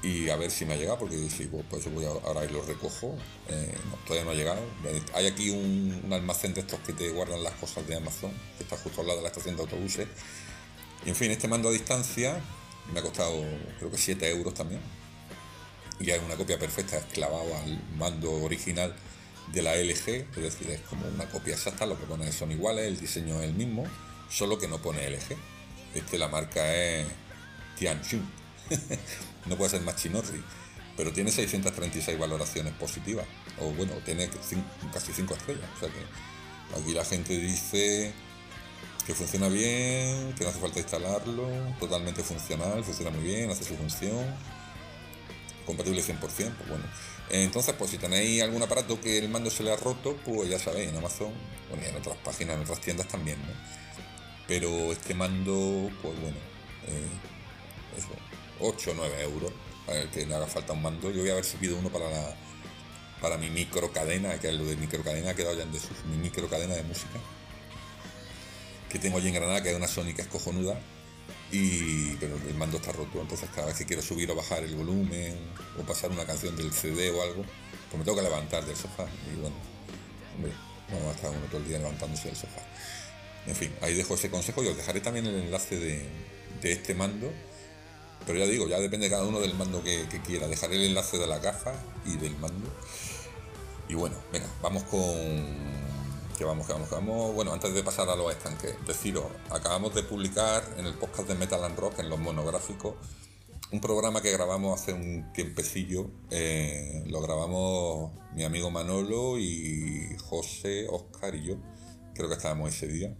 y 0.05 0.29
a 0.29 0.37
ver 0.37 0.51
si 0.51 0.67
me 0.67 0.75
ha 0.75 0.77
llegado, 0.77 0.99
porque 0.99 1.17
si 1.31 1.47
pues, 1.47 1.93
voy 1.93 2.05
ahora 2.05 2.45
y 2.45 2.49
lo 2.53 2.63
recojo, 2.63 3.17
eh, 3.49 3.75
todavía 4.07 4.25
no 4.25 4.31
ha 4.33 4.35
llegado. 4.35 4.61
Hay 5.15 5.27
aquí 5.27 5.49
un, 5.49 6.13
almacén 6.13 6.53
de 6.53 6.61
estos 6.61 6.79
que 6.81 6.93
te 6.93 7.09
guardan 7.09 7.43
las 7.43 7.55
cosas 7.55 7.87
de 7.87 7.97
Amazon, 7.97 8.31
que 8.59 8.65
está 8.65 8.77
justo 8.77 9.01
al 9.01 9.07
lado 9.07 9.21
de 9.21 9.23
la 9.23 9.29
estación 9.31 9.57
de 9.57 9.63
autobuses. 9.63 10.07
Y 11.07 11.09
en 11.09 11.17
fin, 11.17 11.31
este 11.31 11.49
mando 11.49 11.71
a 11.71 11.73
distancia 11.73 12.39
me 12.93 13.01
ha 13.01 13.03
costado 13.03 13.43
creo 13.79 13.91
que 13.91 13.97
7 13.97 14.29
euros 14.31 14.53
también, 14.53 14.81
y 15.99 16.11
hay 16.11 16.21
una 16.21 16.37
copia 16.37 16.59
perfecta 16.59 17.01
clavada 17.13 17.63
al 17.63 17.83
mando 17.97 18.31
original 18.31 18.95
de 19.53 19.63
la 19.63 19.75
LG, 19.75 20.09
es 20.37 20.37
decir, 20.37 20.71
es 20.71 20.81
como 20.83 21.09
una 21.09 21.25
copia 21.31 21.55
exacta, 21.55 21.87
lo 21.87 21.99
que 21.99 22.05
pone 22.05 22.31
son 22.31 22.51
iguales, 22.51 22.87
el 22.87 23.01
diseño 23.01 23.41
es 23.41 23.49
el 23.49 23.55
mismo, 23.55 23.85
solo 24.29 24.59
que 24.59 24.69
no 24.69 24.83
pone 24.83 25.09
LG. 25.09 25.37
Este 25.95 26.19
la 26.19 26.29
marca 26.29 26.75
es 26.75 27.07
Tianjin, 27.79 28.23
no 29.47 29.57
puede 29.57 29.71
ser 29.71 29.83
más 29.83 29.97
chinorri, 29.97 30.43
pero 30.97 31.13
tiene 31.13 31.31
636 31.31 32.19
valoraciones 32.19 32.73
positivas, 32.75 33.27
o 33.61 33.71
bueno, 33.71 33.93
tiene 34.05 34.29
casi 34.93 35.13
5 35.13 35.35
estrellas, 35.35 35.69
o 35.77 35.81
sea 35.81 35.89
que 35.89 36.81
aquí 36.81 36.93
la 36.93 37.05
gente 37.05 37.37
dice 37.39 38.13
que 39.07 39.15
funciona 39.15 39.49
bien, 39.49 40.35
que 40.35 40.45
no 40.45 40.51
hace 40.51 40.61
falta 40.61 40.79
instalarlo, 40.79 41.49
totalmente 41.79 42.23
funcional, 42.23 42.83
funciona 42.85 43.11
muy 43.11 43.25
bien, 43.25 43.51
hace 43.51 43.65
su 43.65 43.77
función, 43.77 44.25
compatible 45.67 46.03
100%, 46.03 46.19
pues 46.19 46.69
bueno. 46.69 46.85
Entonces, 47.31 47.75
pues 47.79 47.91
si 47.91 47.99
tenéis 47.99 48.43
algún 48.43 48.63
aparato 48.63 49.01
que 49.01 49.19
el 49.19 49.29
mando 49.29 49.51
se 49.51 49.63
le 49.63 49.73
ha 49.73 49.77
roto, 49.77 50.17
pues 50.25 50.49
ya 50.49 50.59
sabéis, 50.59 50.91
en 50.91 50.97
Amazon, 50.97 51.33
bueno, 51.69 51.85
en 51.87 51.97
otras 51.97 52.17
páginas, 52.19 52.57
en 52.57 52.63
otras 52.63 52.81
tiendas 52.81 53.09
también, 53.09 53.39
¿no? 53.41 53.53
Pero 54.47 54.93
este 54.93 55.15
mando, 55.15 55.91
pues 56.03 56.21
bueno, 56.21 56.37
eh, 56.87 57.09
eso, 57.97 58.09
8 58.61 58.91
o 58.91 58.95
9 58.95 59.23
euros, 59.23 59.53
para 59.87 60.01
el 60.01 60.11
que 60.11 60.27
le 60.27 60.35
haga 60.35 60.47
falta 60.47 60.73
un 60.73 60.83
mando. 60.83 61.11
Yo 61.11 61.21
voy 61.21 61.31
a 61.31 61.35
ver 61.35 61.45
si 61.45 61.57
pido 61.57 61.77
uno 61.77 61.91
para 61.91 62.11
la 62.11 62.37
para 63.21 63.39
mi 63.39 63.49
micro 63.49 63.91
cadena, 63.91 64.39
que 64.39 64.49
es 64.49 64.55
lo 64.55 64.67
de 64.67 64.77
micro 64.77 65.03
cadena, 65.03 65.31
ha 65.31 65.35
quedado 65.35 65.57
ya 65.57 65.63
en 65.63 65.73
desuso, 65.73 65.95
mi 66.11 66.19
micro 66.19 66.47
cadena 66.47 66.75
de 66.75 66.83
música, 66.83 67.19
que 68.91 68.99
tengo 68.99 69.17
allí 69.17 69.29
en 69.29 69.35
Granada, 69.35 69.63
que 69.63 69.71
es 69.71 69.77
una 69.77 69.89
Sony 69.89 70.13
que 70.15 70.21
es 70.21 70.29
cojonuda, 70.29 70.79
y 71.51 72.15
pero 72.17 72.37
el 72.37 72.55
mando 72.55 72.77
está 72.77 72.93
roto. 72.93 73.21
Entonces 73.21 73.49
cada 73.55 73.69
vez 73.69 73.77
que 73.77 73.87
quiero 73.87 74.03
subir 74.03 74.31
o 74.31 74.35
bajar 74.35 74.63
el 74.65 74.75
volumen 74.75 75.37
o 75.79 75.83
pasar 75.83 76.11
una 76.11 76.25
canción 76.25 76.57
del 76.57 76.73
CD 76.73 77.11
o 77.11 77.23
algo 77.23 77.45
pues 77.91 77.99
me 77.99 78.05
tengo 78.05 78.17
que 78.17 78.25
levantar 78.25 78.65
del 78.65 78.77
sofá. 78.77 79.07
Y 79.33 79.41
bueno 79.41 79.57
hombre 80.35 80.53
no 80.91 81.07
va 81.07 81.13
a 81.13 81.15
estar 81.15 81.31
uno 81.31 81.47
todo 81.47 81.59
el 81.59 81.69
día 81.69 81.79
levantándose 81.79 82.29
del 82.29 82.37
sofá. 82.37 82.61
En 83.47 83.55
fin 83.55 83.73
ahí 83.83 83.95
dejo 83.95 84.15
ese 84.15 84.31
consejo 84.31 84.63
y 84.63 84.69
os 84.69 84.77
dejaré 84.77 85.01
también 85.01 85.27
el 85.27 85.35
enlace 85.37 85.79
de, 85.79 86.09
de 86.61 86.73
este 86.73 86.95
mando 86.95 87.33
pero 88.27 88.39
ya 88.39 88.47
digo 88.47 88.69
ya 88.69 88.79
depende 88.81 89.11
cada 89.11 89.25
uno 89.25 89.41
del 89.41 89.55
mando 89.55 89.83
que, 89.83 90.07
quiera 90.27 90.49
dejaré 90.49 90.77
el 90.77 90.85
enlace 90.85 91.19
de 91.19 91.27
la 91.27 91.39
gafa 91.39 91.73
y 92.05 92.17
del 92.17 92.37
mando 92.39 92.69
y 93.89 93.95
bueno 93.95 94.17
venga 94.33 94.47
vamos 94.63 94.83
con 94.85 95.75
que 96.37 96.45
vamos, 96.45 96.67
que 96.67 96.73
vamos, 96.73 96.89
que 96.89 96.95
vamos. 96.97 97.33
Bueno, 97.33 97.53
antes 97.53 97.73
de 97.73 97.85
pasar 97.85 98.09
a 98.09 98.17
los 98.17 98.33
estanques, 98.33 98.75
deciros, 98.87 99.25
acabamos 99.51 99.95
de 99.95 100.03
publicar 100.03 100.65
en 100.77 100.87
el 100.87 100.95
podcast 100.95 101.29
de 101.29 101.37
Metal 101.37 101.63
and 101.63 101.79
Rock, 101.79 102.01
en 102.01 102.11
los 102.11 102.19
monográficos, 102.19 102.95
un 103.71 103.81
programa 103.81 104.21
que 104.21 104.33
grabamos 104.33 104.81
hace 104.81 104.93
un 104.93 105.33
tiempecillo. 105.33 106.11
Eh, 106.31 107.05
lo 107.07 107.21
grabamos 107.21 108.13
mi 108.35 108.45
amigo 108.45 108.71
Manolo 108.71 109.39
y 109.39 110.17
José, 110.29 110.87
Oscar 110.89 111.35
y 111.35 111.45
yo. 111.45 111.57
Creo 112.15 112.29
que 112.29 112.35
estábamos 112.35 112.75
ese 112.75 112.87
día. 112.87 113.15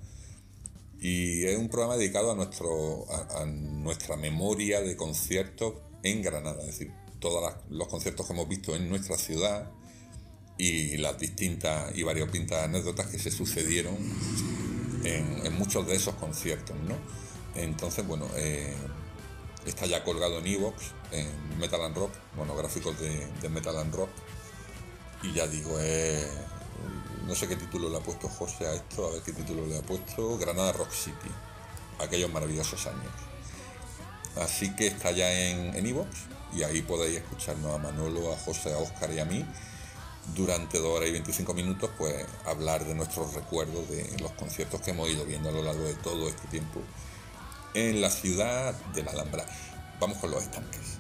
Y 1.05 1.45
es 1.45 1.59
un 1.59 1.69
programa 1.69 1.99
dedicado 1.99 2.33
a, 2.33 2.35
nuestro, 2.35 3.05
a, 3.13 3.45
nuestra 3.45 4.17
memoria 4.17 4.81
de 4.81 4.97
conciertos 4.97 5.75
en 6.03 6.23
Granada, 6.23 6.59
es 6.61 6.69
decir, 6.69 6.95
todos 7.19 7.53
los 7.69 7.89
conciertos 7.89 8.27
que 8.27 8.33
hemos 8.33 8.49
visto 8.49 8.75
en 8.75 8.89
nuestra 8.89 9.19
ciudad 9.19 9.71
y 10.57 10.97
las 10.97 11.19
distintas 11.19 11.95
y 11.95 12.05
variopintas 12.05 12.65
anécdotas 12.65 13.09
que 13.09 13.19
se 13.19 13.31
sucedieron 13.31 13.99
en, 15.05 15.53
muchos 15.59 15.87
de 15.87 15.95
esos 15.95 16.15
conciertos, 16.15 16.75
¿no? 16.89 16.97
Entonces, 17.55 18.07
bueno, 18.07 18.27
eh, 18.37 18.75
está 19.67 19.85
ya 19.85 20.03
colgado 20.05 20.39
en 20.39 20.47
Evox, 20.47 20.85
en 21.13 21.59
Metal 21.59 21.83
and 21.83 21.99
Rock, 21.99 22.13
monográficos 22.35 22.99
de, 22.99 23.27
de 23.43 23.49
Metal 23.51 23.77
and 23.77 23.95
Rock, 23.95 24.09
y 25.23 25.35
ya 25.35 25.47
digo, 25.49 25.77
eh, 25.83 26.27
no 27.27 27.35
sé 27.35 27.49
qué 27.49 27.57
título 27.57 27.89
le 27.89 27.97
ha 27.97 28.01
puesto 28.01 28.29
José 28.29 28.67
a 28.67 28.75
esto, 28.75 29.07
a 29.07 29.11
ver 29.13 29.23
qué 29.23 29.33
título 29.33 29.67
le 29.67 29.79
ha 29.79 29.83
puesto, 29.83 30.39
Granada 30.39 30.73
Rock 30.73 30.93
City, 30.93 31.31
aquellos 31.99 32.33
maravillosos 32.33 32.87
años. 32.87 33.13
Así 34.37 34.75
que 34.75 34.89
está 34.89 35.11
ya 35.13 35.33
en 35.33 35.87
Evox 35.87 36.09
y 36.55 36.63
ahí 36.63 36.83
podéis 36.83 37.19
escucharnos 37.19 37.75
a 37.75 37.79
Manolo, 37.79 38.33
a 38.33 38.37
José, 38.37 38.73
a 38.75 38.79
Oscar 38.79 39.13
y 39.13 39.21
a 39.21 39.25
mí 39.25 39.45
durante 40.35 40.79
dos 40.79 40.97
horas 40.97 41.09
y 41.09 41.13
25 41.13 41.55
minutos 41.55 41.91
pues 41.99 42.27
hablar 42.47 42.85
de 42.85 42.95
nuestros 42.95 43.35
recuerdos 43.35 43.89
de 43.91 44.17
los 44.21 44.33
conciertos 44.33 44.81
que 44.81 44.93
hemos 44.93 45.09
ido 45.11 45.25
viendo 45.25 45.51
a 45.51 45.53
lo 45.53 45.63
largo 45.63 45.85
de 45.85 45.95
todo 45.95 46.29
este 46.29 46.49
tiempo 46.49 46.81
en 47.75 48.01
la 48.01 48.11
ciudad 48.11 48.75
de 48.95 49.03
la 49.03 49.13
Alhambra. 49.13 49.45
Vamos 50.01 50.19
con 50.19 50.31
los 50.31 50.43
estanques. 50.43 50.99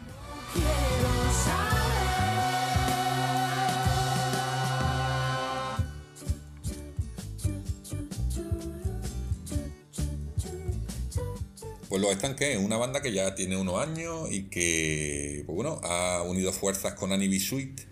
Pues 11.94 12.02
Los 12.02 12.10
Estanques 12.10 12.56
es 12.56 12.58
una 12.58 12.76
banda 12.76 13.00
que 13.00 13.12
ya 13.12 13.36
tiene 13.36 13.56
unos 13.56 13.80
años 13.80 14.28
y 14.28 14.48
que, 14.48 15.44
pues 15.46 15.54
bueno, 15.54 15.80
ha 15.84 16.22
unido 16.26 16.52
fuerzas 16.52 16.94
con 16.94 17.12
Annie 17.12 17.38
Sweet 17.38 17.82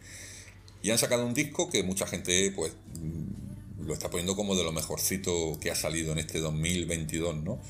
y 0.82 0.90
han 0.90 0.98
sacado 0.98 1.24
un 1.24 1.34
disco 1.34 1.70
que 1.70 1.84
mucha 1.84 2.04
gente, 2.08 2.50
pues, 2.50 2.72
mm, 3.00 3.86
lo 3.86 3.94
está 3.94 4.10
poniendo 4.10 4.34
como 4.34 4.56
de 4.56 4.64
lo 4.64 4.72
mejorcito 4.72 5.56
que 5.60 5.70
ha 5.70 5.76
salido 5.76 6.10
en 6.10 6.18
este 6.18 6.40
2022, 6.40 7.44
¿no? 7.44 7.60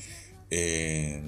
Eh, 0.49 1.21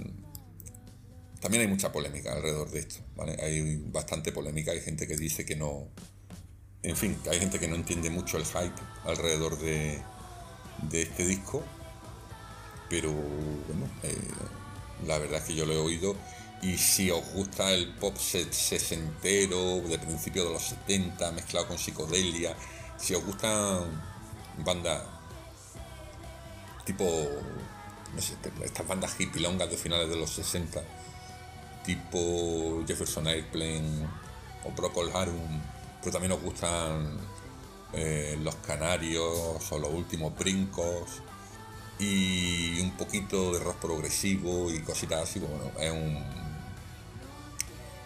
también 1.39 1.61
hay 1.61 1.67
mucha 1.67 1.91
polémica 1.91 2.33
alrededor 2.33 2.71
de 2.71 2.79
esto, 2.79 2.95
¿vale? 3.15 3.37
Hay 3.43 3.83
bastante 3.91 4.31
polémica, 4.31 4.71
hay 4.71 4.81
gente 4.81 5.05
que 5.05 5.17
dice 5.17 5.45
que 5.45 5.55
no... 5.55 5.87
En 6.81 6.97
fin, 6.97 7.15
hay 7.29 7.39
gente 7.39 7.59
que 7.59 7.67
no 7.67 7.75
entiende 7.75 8.09
mucho 8.09 8.37
el 8.37 8.45
hype 8.45 8.81
alrededor 9.03 9.59
de, 9.59 10.01
de 10.89 11.01
este 11.03 11.27
disco, 11.27 11.63
pero 12.89 13.11
bueno, 13.11 13.87
eh, 14.01 14.17
la 15.05 15.17
verdad 15.17 15.39
es 15.39 15.45
que 15.45 15.55
yo 15.55 15.65
lo 15.65 15.73
he 15.73 15.77
oído 15.77 16.15
y 16.62 16.77
si 16.77 17.12
os 17.12 17.23
gusta 17.34 17.71
el 17.71 17.93
pop 17.95 18.15
sesentero 18.17 19.81
de 19.81 19.99
principios 19.99 20.47
de 20.47 20.53
los 20.53 20.63
70 20.63 21.31
mezclado 21.34 21.67
con 21.67 21.77
psicodelia, 21.77 22.55
si 22.97 23.13
os 23.13 23.23
gustan 23.23 24.01
bandas 24.63 25.01
tipo, 26.86 27.05
no 28.13 28.21
sé, 28.21 28.36
estas 28.63 28.88
bandas 28.88 29.19
hippilongas 29.19 29.69
de 29.69 29.77
finales 29.77 30.10
de 30.10 30.15
los 30.15 30.29
60, 30.29 30.81
tipo 31.84 32.84
Jefferson 32.88 33.27
Airplane 33.27 34.08
o 34.63 34.69
Procol 34.69 35.12
Harum, 35.13 35.62
pero 35.99 36.12
también 36.12 36.31
os 36.31 36.41
gustan 36.41 37.19
eh, 37.93 38.38
los 38.41 38.55
canarios 38.55 39.71
o 39.71 39.79
los 39.79 39.91
últimos 39.91 40.36
brincos 40.38 41.21
y 41.99 42.44
poquito 42.95 43.53
de 43.53 43.60
rock 43.60 43.77
progresivo 43.77 44.71
y 44.71 44.81
cositas 44.81 45.23
así, 45.23 45.39
bueno, 45.39 45.71
es 45.79 45.91
un, 45.91 46.23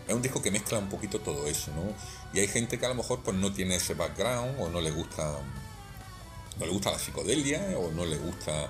es 0.07 0.13
un 0.13 0.21
disco 0.21 0.41
que 0.41 0.51
mezcla 0.51 0.79
un 0.79 0.89
poquito 0.89 1.19
todo 1.19 1.47
eso, 1.47 1.71
¿no? 1.71 1.93
Y 2.33 2.39
hay 2.39 2.47
gente 2.47 2.77
que 2.77 2.85
a 2.85 2.89
lo 2.89 2.95
mejor 2.95 3.21
pues 3.21 3.37
no 3.37 3.51
tiene 3.53 3.75
ese 3.75 3.93
background 3.93 4.59
o 4.59 4.69
no 4.69 4.81
le 4.81 4.91
gusta 4.91 5.39
no 6.59 6.65
le 6.65 6.71
gusta 6.73 6.91
la 6.91 6.99
psicodelia 6.99 7.61
o 7.77 7.89
no 7.91 8.05
le 8.05 8.17
gusta 8.17 8.69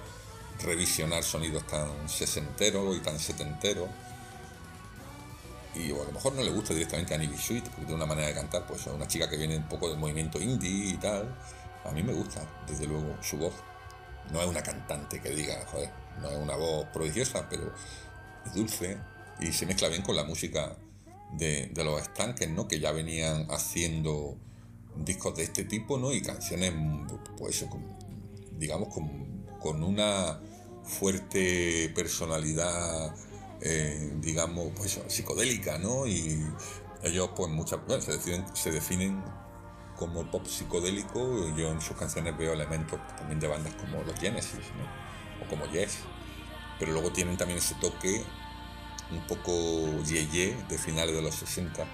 revisionar 0.64 1.24
sonidos 1.24 1.66
tan 1.66 2.08
sesenteros 2.08 2.96
y 2.96 3.00
tan 3.00 3.20
setenteros. 3.20 3.90
Y 5.76 5.92
a 5.92 6.04
lo 6.04 6.12
mejor 6.12 6.34
no 6.34 6.44
le 6.44 6.52
gusta 6.52 6.74
directamente 6.74 7.16
a 7.16 7.18
Nibi 7.18 7.38
Sweet 7.38 7.64
porque 7.64 7.82
tiene 7.82 7.96
una 7.96 8.06
manera 8.06 8.28
de 8.28 8.34
cantar 8.34 8.66
pues 8.68 8.82
es 8.82 8.88
una 8.88 9.08
chica 9.08 9.30
que 9.30 9.38
viene 9.38 9.58
un 9.58 9.68
poco 9.68 9.90
del 9.90 9.98
movimiento 9.98 10.40
indie 10.40 10.90
y 10.90 10.98
tal. 10.98 11.36
A 11.86 11.92
mí 11.92 12.04
me 12.04 12.14
gusta 12.14 12.42
desde 12.68 12.86
luego 12.86 13.18
su 13.22 13.38
voz. 13.38 13.54
No 14.32 14.42
es 14.42 14.48
una 14.48 14.62
cantante 14.62 15.20
que 15.20 15.30
diga, 15.30 15.66
joder, 15.72 15.92
no 16.22 16.30
es 16.30 16.38
una 16.38 16.56
voz 16.56 16.86
prodigiosa, 16.88 17.48
pero 17.50 17.74
es 18.46 18.54
dulce 18.54 18.98
y 19.40 19.52
se 19.52 19.66
mezcla 19.66 19.88
bien 19.88 20.02
con 20.02 20.16
la 20.16 20.24
música 20.24 20.76
de, 21.34 21.72
los 21.76 22.02
estanques, 22.02 22.50
¿no? 22.50 22.68
Que 22.68 22.80
ya 22.80 22.92
venían 22.92 23.48
haciendo 23.50 24.38
discos 24.96 25.36
de 25.36 25.44
este 25.44 25.64
tipo, 25.64 25.98
¿no? 25.98 26.12
Y 26.12 26.22
canciones, 26.22 26.74
pues, 27.38 27.66
digamos, 28.58 28.90
con, 28.90 29.84
una 29.84 30.40
fuerte 30.84 31.92
personalidad, 31.94 33.14
eh, 33.62 34.14
digamos, 34.22 34.72
pues 34.76 35.00
psicodélica, 35.08 35.78
¿no? 35.78 36.08
Y 36.08 36.44
ellos, 37.04 37.30
pues, 37.36 37.52
muchas 37.52 37.86
veces 37.86 38.22
se, 38.24 38.44
se 38.54 38.72
definen 38.72 39.24
como 39.96 40.24
pop 40.32 40.46
psicodélico, 40.48 41.54
yo 41.58 41.72
en 41.72 41.82
sus 41.82 41.98
canciones 41.98 42.38
veo 42.38 42.54
elementos 42.54 43.00
también 43.18 43.40
de 43.40 43.48
bandas 43.48 43.74
como 43.76 44.02
los 44.04 44.18
Genesis, 44.18 44.54
o 45.44 45.50
como 45.50 45.66
Yes, 45.72 46.00
pero 46.80 46.92
luego 46.92 47.12
tienen 47.12 47.38
también 47.38 47.60
ese 47.60 47.76
toque 47.76 48.24
un 49.12 49.22
poco 49.28 50.04
yeye 50.04 50.56
de 50.70 50.78
finales 50.78 51.16
de 51.16 51.22
los 51.22 51.36
60. 51.36 51.86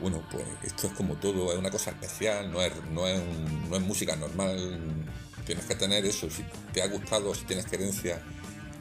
Bueno, 0.00 0.22
pues 0.30 0.44
esto 0.64 0.88
es 0.88 0.92
como 0.94 1.16
todo, 1.16 1.52
es 1.52 1.58
una 1.58 1.70
cosa 1.70 1.90
especial, 1.90 2.50
no 2.50 2.62
es, 2.62 2.72
no 2.90 3.06
es, 3.06 3.20
no 3.68 3.76
es 3.76 3.82
música 3.82 4.16
normal, 4.16 5.06
tienes 5.44 5.64
que 5.66 5.74
tener 5.74 6.04
eso, 6.04 6.28
si 6.30 6.44
te 6.72 6.82
ha 6.82 6.86
gustado, 6.88 7.34
si 7.34 7.44
tienes 7.44 7.66
creencia 7.66 8.20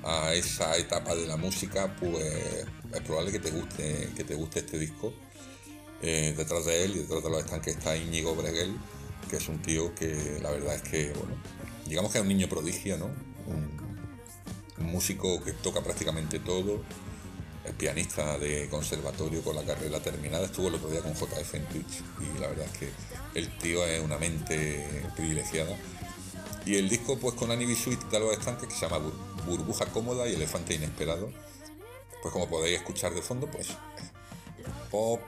a 0.04 0.34
esa 0.34 0.76
etapa 0.78 1.16
de 1.16 1.28
la 1.28 1.38
música, 1.38 1.96
pues 2.00 2.66
es 2.94 3.02
probable 3.02 3.32
que 3.32 3.40
te 3.40 3.52
guste, 3.52 4.10
que 4.16 4.24
te 4.24 4.36
guste 4.36 4.60
este 4.60 4.80
disco 4.80 5.14
eh, 6.02 6.34
detrás 6.36 6.66
de 6.66 6.84
él 6.84 6.96
y 6.96 7.00
detrás 7.00 7.24
de 7.24 7.30
los 7.30 7.44
estanques 7.44 7.78
está 7.78 7.96
Íñigo 7.96 8.36
Breguel, 8.36 8.76
que 9.30 9.38
es 9.38 9.48
un 9.48 9.62
tío 9.62 9.94
que 9.94 10.40
la 10.42 10.50
verdad 10.50 10.76
es 10.76 10.82
que, 10.82 11.14
bueno, 11.14 11.36
digamos 11.86 12.12
que 12.12 12.18
es 12.18 12.22
un 12.24 12.30
niño 12.30 12.50
prodigio, 12.50 12.98
¿no? 12.98 13.10
Músico 14.84 15.44
que 15.44 15.54
toca 15.54 15.82
prácticamente 15.82 16.40
todo, 16.40 16.82
es 17.66 17.74
pianista 17.74 18.38
de 18.38 18.68
conservatorio 18.70 19.44
con 19.44 19.56
la 19.56 19.64
carrera 19.64 20.00
terminada, 20.00 20.46
estuvo 20.46 20.68
el 20.68 20.76
otro 20.76 20.90
día 20.90 21.02
con 21.02 21.14
JF 21.14 21.54
en 21.56 21.66
Twitch 21.66 22.02
y 22.20 22.40
la 22.40 22.48
verdad 22.48 22.66
es 22.66 22.78
que 22.78 22.90
el 23.36 23.58
tío 23.58 23.86
es 23.86 24.04
una 24.04 24.18
mente 24.18 25.04
privilegiada. 25.16 25.78
Y 26.66 26.76
el 26.76 26.90
disco 26.90 27.18
pues 27.18 27.36
con 27.36 27.52
Annie 27.52 27.76
Suite 27.76 28.06
de 28.12 28.20
los 28.20 28.34
estanques 28.34 28.68
que 28.68 28.76
se 28.76 28.88
llama 28.88 29.04
Burbuja 29.48 29.86
Cómoda 29.88 30.28
y 30.28 30.34
Elefante 30.34 30.76
Inesperado, 30.76 31.32
pues 32.22 32.32
como 32.32 32.48
podéis 32.48 32.78
escuchar 32.78 33.14
de 33.14 33.22
fondo, 33.22 33.48
pues 33.50 33.70
pop, 34.92 35.22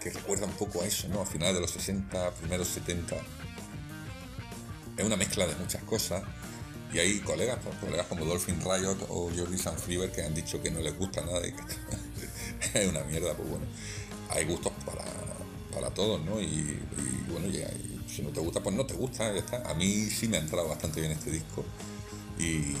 que 0.00 0.10
recuerda 0.10 0.46
un 0.46 0.52
poco 0.52 0.82
a 0.82 0.86
eso, 0.86 1.08
¿no? 1.08 1.22
A 1.22 1.26
finales 1.26 1.54
de 1.54 1.60
los 1.60 1.70
60, 1.70 2.32
primeros 2.32 2.68
70. 2.68 3.16
Es 4.96 5.04
una 5.04 5.16
mezcla 5.16 5.46
de 5.46 5.54
muchas 5.56 5.82
cosas. 5.84 6.22
Y 6.92 6.98
hay 6.98 7.20
colegas, 7.20 7.58
pues, 7.64 7.76
colegas 7.76 8.06
como 8.06 8.24
Dolphin 8.24 8.60
Riot 8.60 9.06
o 9.08 9.30
Jordi 9.34 9.56
Sanfriver 9.56 10.12
que 10.12 10.22
han 10.22 10.34
dicho 10.34 10.62
que 10.62 10.70
no 10.70 10.80
les 10.80 10.96
gusta 10.96 11.22
nada 11.22 11.46
y 11.46 11.52
que 11.52 11.62
es 12.80 12.88
una 12.88 13.02
mierda, 13.04 13.34
pues 13.34 13.48
bueno, 13.48 13.64
hay 14.30 14.44
gustos 14.44 14.72
para, 14.84 15.04
para 15.72 15.90
todos, 15.94 16.22
¿no? 16.22 16.40
Y, 16.40 16.80
bueno, 17.30 17.48
si 18.06 18.22
no 18.22 18.30
te 18.30 18.40
gusta, 18.40 18.62
pues 18.62 18.76
no 18.76 18.84
te 18.84 18.94
gusta, 18.94 19.32
ya 19.32 19.38
está. 19.38 19.70
A 19.70 19.74
mí 19.74 20.10
sí 20.10 20.28
me 20.28 20.36
ha 20.36 20.40
entrado 20.40 20.68
bastante 20.68 21.00
bien 21.00 21.12
este 21.12 21.30
disco. 21.30 21.64
Y 22.38 22.74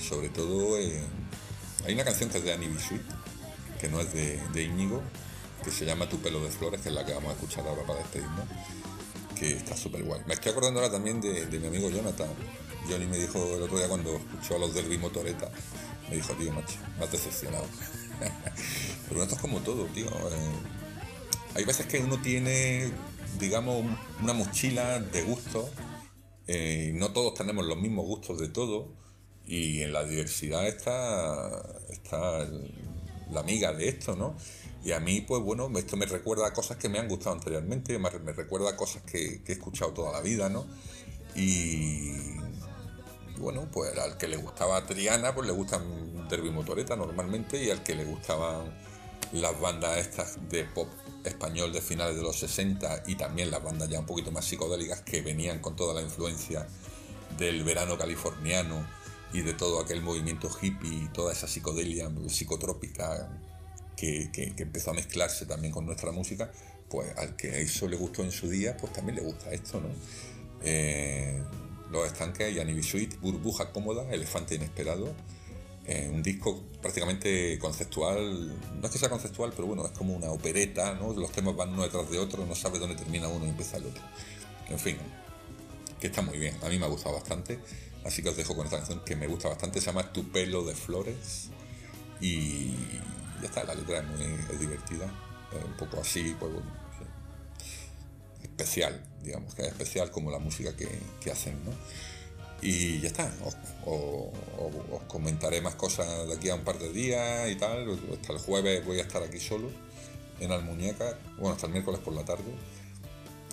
sobre 0.00 0.28
todo, 0.28 0.78
eh, 0.78 1.00
hay 1.84 1.94
una 1.94 2.04
canción 2.04 2.30
que 2.30 2.38
es 2.38 2.44
de 2.44 2.52
Annie 2.52 2.68
Bisuit, 2.68 3.02
que 3.80 3.88
no 3.88 4.00
es 4.00 4.12
de, 4.12 4.40
de 4.52 4.62
Íñigo, 4.62 5.02
que 5.64 5.70
se 5.70 5.84
llama 5.84 6.08
Tu 6.08 6.18
pelo 6.18 6.42
de 6.42 6.50
flores, 6.50 6.80
que 6.80 6.90
es 6.90 6.94
la 6.94 7.04
que 7.04 7.12
vamos 7.12 7.30
a 7.30 7.34
escuchar 7.34 7.66
ahora 7.66 7.82
para 7.82 7.98
despedirnos, 8.00 8.44
que 9.38 9.56
está 9.56 9.76
súper 9.76 10.02
guay. 10.02 10.20
Me 10.26 10.34
estoy 10.34 10.52
acordando 10.52 10.80
ahora 10.80 10.92
también 10.92 11.20
de, 11.20 11.46
mi 11.58 11.66
amigo 11.66 11.90
Jonathan. 11.90 12.28
Johnny 12.88 13.06
me 13.06 13.18
dijo 13.18 13.38
el 13.56 13.62
otro 13.62 13.78
día 13.78 13.88
cuando 13.88 14.16
escuchó 14.16 14.56
a 14.56 14.58
los 14.58 14.74
del 14.74 14.98
Motoreta, 14.98 15.50
me 16.08 16.16
dijo, 16.16 16.32
tío, 16.34 16.52
macho, 16.52 16.76
me 16.98 17.04
has 17.04 17.12
decepcionado. 17.12 17.66
Pero 19.08 19.22
esto 19.22 19.34
es 19.34 19.40
como 19.40 19.60
todo, 19.60 19.84
tío. 19.86 20.06
Eh, 20.06 20.52
hay 21.54 21.64
veces 21.64 21.86
que 21.86 21.98
uno 21.98 22.20
tiene, 22.20 22.90
digamos, 23.38 23.84
una 24.22 24.32
mochila 24.32 25.00
de 25.00 25.22
gustos. 25.22 25.66
Eh, 26.46 26.92
no 26.94 27.12
todos 27.12 27.34
tenemos 27.34 27.66
los 27.66 27.78
mismos 27.78 28.06
gustos 28.06 28.38
de 28.38 28.48
todo. 28.48 28.88
Y 29.46 29.82
en 29.82 29.92
la 29.92 30.04
diversidad 30.04 30.66
está, 30.66 31.64
está 31.90 32.46
la 33.30 33.40
amiga 33.40 33.72
de 33.72 33.88
esto, 33.88 34.14
¿no? 34.14 34.36
Y 34.84 34.92
a 34.92 35.00
mí, 35.00 35.20
pues 35.20 35.42
bueno, 35.42 35.70
esto 35.76 35.96
me 35.96 36.06
recuerda 36.06 36.46
a 36.46 36.52
cosas 36.52 36.76
que 36.76 36.88
me 36.88 36.98
han 36.98 37.08
gustado 37.08 37.34
anteriormente, 37.34 37.98
me, 37.98 38.10
recuerda 38.32 38.76
cosas 38.76 39.02
que, 39.02 39.42
he 39.46 39.52
escuchado 39.52 39.92
toda 39.92 40.12
la 40.12 40.20
vida, 40.20 40.48
¿no? 40.48 40.66
Y 41.34 42.12
bueno, 43.38 43.68
pues 43.72 43.96
al 43.98 44.16
que 44.16 44.28
le 44.28 44.36
gustaba 44.36 44.84
Triana, 44.86 45.34
pues 45.34 45.46
le 45.46 45.52
gustan 45.52 46.28
Derby 46.28 46.50
Motoreta 46.50 46.96
normalmente, 46.96 47.62
y 47.62 47.70
al 47.70 47.82
que 47.82 47.94
le 47.94 48.04
gustaban 48.04 48.72
las 49.32 49.60
bandas 49.60 49.98
estas 49.98 50.48
de 50.48 50.64
pop 50.64 50.88
español 51.24 51.72
de 51.72 51.82
finales 51.82 52.16
de 52.16 52.22
los 52.22 52.38
60 52.38 53.04
y 53.06 53.16
también 53.16 53.50
las 53.50 53.62
bandas 53.62 53.88
ya 53.88 54.00
un 54.00 54.06
poquito 54.06 54.30
más 54.30 54.44
psicodélicas 54.44 55.02
que 55.02 55.20
venían 55.20 55.58
con 55.58 55.76
toda 55.76 55.92
la 55.92 56.00
influencia 56.00 56.66
del 57.36 57.62
verano 57.64 57.98
californiano 57.98 58.86
y 59.32 59.42
de 59.42 59.52
todo 59.52 59.80
aquel 59.80 60.00
movimiento 60.00 60.48
hippie 60.48 61.04
y 61.04 61.08
toda 61.08 61.32
esa 61.32 61.46
psicodelia 61.46 62.10
psicotrópica 62.28 63.28
que, 63.98 64.54
empezó 64.58 64.92
a 64.92 64.94
mezclarse 64.94 65.44
también 65.44 65.72
con 65.72 65.84
nuestra 65.84 66.12
música, 66.12 66.50
pues 66.88 67.16
al 67.18 67.34
que 67.36 67.60
eso 67.60 67.88
le 67.88 67.96
gustó 67.96 68.22
en 68.22 68.30
su 68.30 68.48
día, 68.48 68.76
pues 68.76 68.92
también 68.92 69.16
le 69.16 69.22
gusta 69.22 69.50
esto, 69.50 69.80
¿no? 69.80 69.88
Eh, 70.62 71.42
los 71.90 72.06
estanques, 72.06 72.54
Yanni 72.54 72.80
Suite, 72.82 73.16
Burbuja 73.20 73.72
Cómoda, 73.72 74.08
Elefante 74.12 74.54
Inesperado, 74.54 75.12
eh, 75.86 76.08
un 76.12 76.22
disco 76.22 76.62
prácticamente 76.80 77.58
conceptual, 77.58 78.56
no 78.80 78.86
es 78.86 78.92
que 78.92 78.98
sea 78.98 79.08
conceptual, 79.08 79.52
pero 79.56 79.66
bueno, 79.66 79.84
es 79.84 79.92
como 79.92 80.14
una 80.14 80.30
opereta, 80.30 80.94
¿no? 80.94 81.12
Los 81.14 81.32
temas 81.32 81.56
van 81.56 81.70
uno 81.70 81.82
detrás 81.82 82.08
de 82.08 82.18
otro, 82.18 82.46
no 82.46 82.54
sabe 82.54 82.78
dónde 82.78 82.94
termina 82.94 83.26
uno 83.26 83.46
y 83.46 83.48
empieza 83.48 83.78
el 83.78 83.86
otro. 83.86 84.02
En 84.68 84.78
fin, 84.78 84.96
que 86.00 86.06
está 86.06 86.22
muy 86.22 86.38
bien, 86.38 86.54
a 86.62 86.68
mí 86.68 86.78
me 86.78 86.84
ha 86.84 86.88
gustado 86.88 87.16
bastante, 87.16 87.58
así 88.04 88.22
que 88.22 88.28
os 88.28 88.36
dejo 88.36 88.54
con 88.54 88.66
esta 88.66 88.76
canción 88.76 89.02
que 89.04 89.16
me 89.16 89.26
gusta 89.26 89.48
bastante, 89.48 89.80
se 89.80 89.86
llama 89.86 90.12
Tu 90.12 90.30
pelo 90.30 90.62
de 90.62 90.74
flores 90.74 91.48
y 92.20 92.74
ya 93.40 93.48
está, 93.48 93.64
la 93.64 93.74
letra 93.74 93.98
es 93.98 94.06
muy 94.06 94.56
divertida, 94.58 95.06
un 95.64 95.76
poco 95.76 96.00
así, 96.00 96.36
pues 96.38 96.52
bueno, 96.52 96.70
especial, 98.58 99.00
digamos, 99.22 99.54
que 99.54 99.62
es 99.62 99.68
especial 99.68 100.10
como 100.10 100.30
la 100.30 100.38
música 100.38 100.74
que, 100.76 101.30
hacen, 101.30 101.54
¿no? 101.64 101.70
Y 102.60 103.00
ya 103.00 103.08
está, 103.08 103.32
os, 103.44 103.54
comentaré 105.06 105.60
más 105.60 105.76
cosas 105.76 106.26
de 106.26 106.34
aquí 106.34 106.50
a 106.50 106.56
un 106.56 106.62
par 106.62 106.78
de 106.78 106.92
días 106.92 107.48
y 107.48 107.54
tal. 107.54 107.88
Hasta 108.12 108.32
el 108.32 108.38
jueves 108.40 108.84
voy 108.84 108.98
a 108.98 109.02
estar 109.02 109.22
aquí 109.22 109.38
solo, 109.38 109.70
en 110.40 110.50
Almuñeca, 110.50 111.16
bueno, 111.36 111.54
hasta 111.54 111.66
el 111.66 111.72
miércoles 111.72 112.00
por 112.00 112.14
la 112.14 112.24
tarde. 112.24 112.52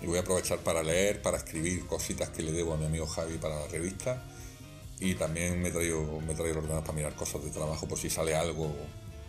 Y 0.02 0.08
voy 0.08 0.18
a 0.18 0.22
aprovechar 0.22 0.60
para 0.60 0.82
leer, 0.82 1.22
para 1.22 1.38
escribir 1.38 1.86
cositas 1.86 2.30
que 2.30 2.42
le 2.42 2.52
debo 2.52 2.74
a 2.74 2.78
mi 2.78 2.86
amigo 2.86 3.06
Javi 3.06 3.38
para 3.38 3.60
la 3.60 3.68
revista. 3.68 4.24
Y 5.00 5.14
también 5.16 5.62
me 5.62 5.72
traigo, 5.72 6.22
me 6.22 6.34
traigo 6.34 6.58
ordenador 6.58 6.84
para 6.84 6.94
mirar 6.94 7.16
cosas 7.16 7.44
de 7.44 7.52
trabajo 7.52 7.88
por 7.88 8.00
si 8.00 8.10
sale 8.10 8.36
algo 8.36 8.74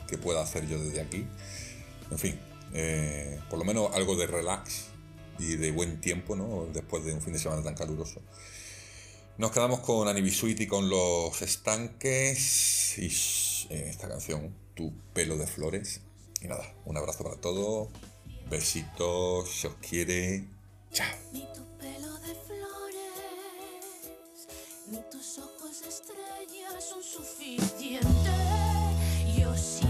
que 0.07 0.19
pueda 0.19 0.43
hacer 0.43 0.67
yo 0.67 0.79
desde 0.79 1.01
aquí. 1.01 1.27
En 2.11 2.19
fin, 2.19 2.39
eh, 2.73 3.41
por 3.51 3.59
lo 3.59 3.65
menos 3.65 3.95
algo 3.95 4.17
de 4.17 4.27
relax 4.27 4.87
y 5.39 5.57
de 5.57 5.71
buen 5.71 6.01
tiempo, 6.01 6.37
¿no? 6.37 6.67
Después 6.73 7.05
de 7.05 7.13
un 7.13 7.21
fin 7.21 7.33
de 7.33 7.39
semana 7.39 7.63
tan 7.63 7.75
caluroso. 7.75 8.21
Nos 9.39 9.51
quedamos 9.51 9.81
con 9.81 10.09
Anibisuit 10.09 10.59
y 10.61 10.67
con 10.67 10.89
los 10.89 11.43
estanques 11.43 12.99
y 12.99 13.07
eh, 13.75 13.89
esta 13.91 14.09
canción, 14.09 14.55
Tu 14.75 14.93
pelo 15.13 15.37
de 15.37 15.47
flores. 15.47 16.01
Y 16.41 16.49
nada, 16.49 16.75
un 16.85 16.97
abrazo 16.97 17.25
para 17.25 17.37
todos, 17.37 17.89
besitos, 18.49 19.51
se 19.51 19.69
os 19.69 19.75
quiere, 19.77 20.45
chao. 20.93 21.07
Ni 21.33 21.47
tu 21.55 21.65
pelo 21.79 22.15
de 22.19 22.35
flores, 22.47 24.49
ni 24.91 24.99
tus 25.11 25.39
ojos 25.39 25.83
estrellas 25.87 26.85
son 26.89 27.03
suficientes. 27.03 28.07
Yo 29.37 29.57
siempre 29.57 29.86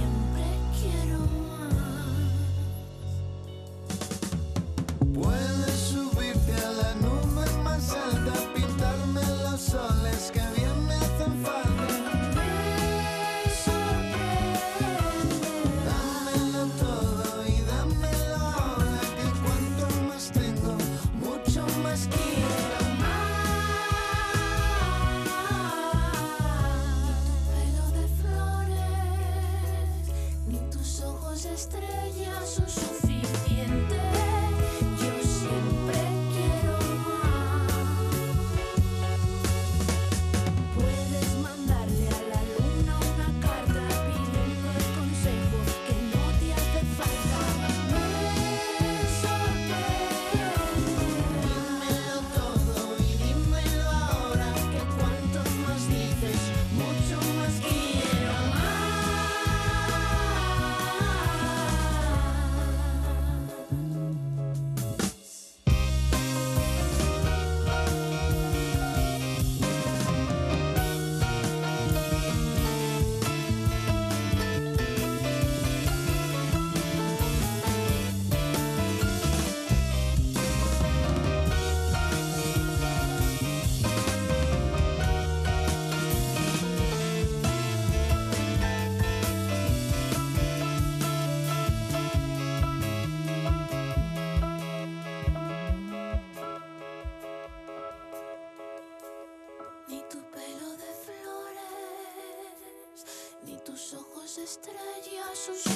flores, 105.36 105.75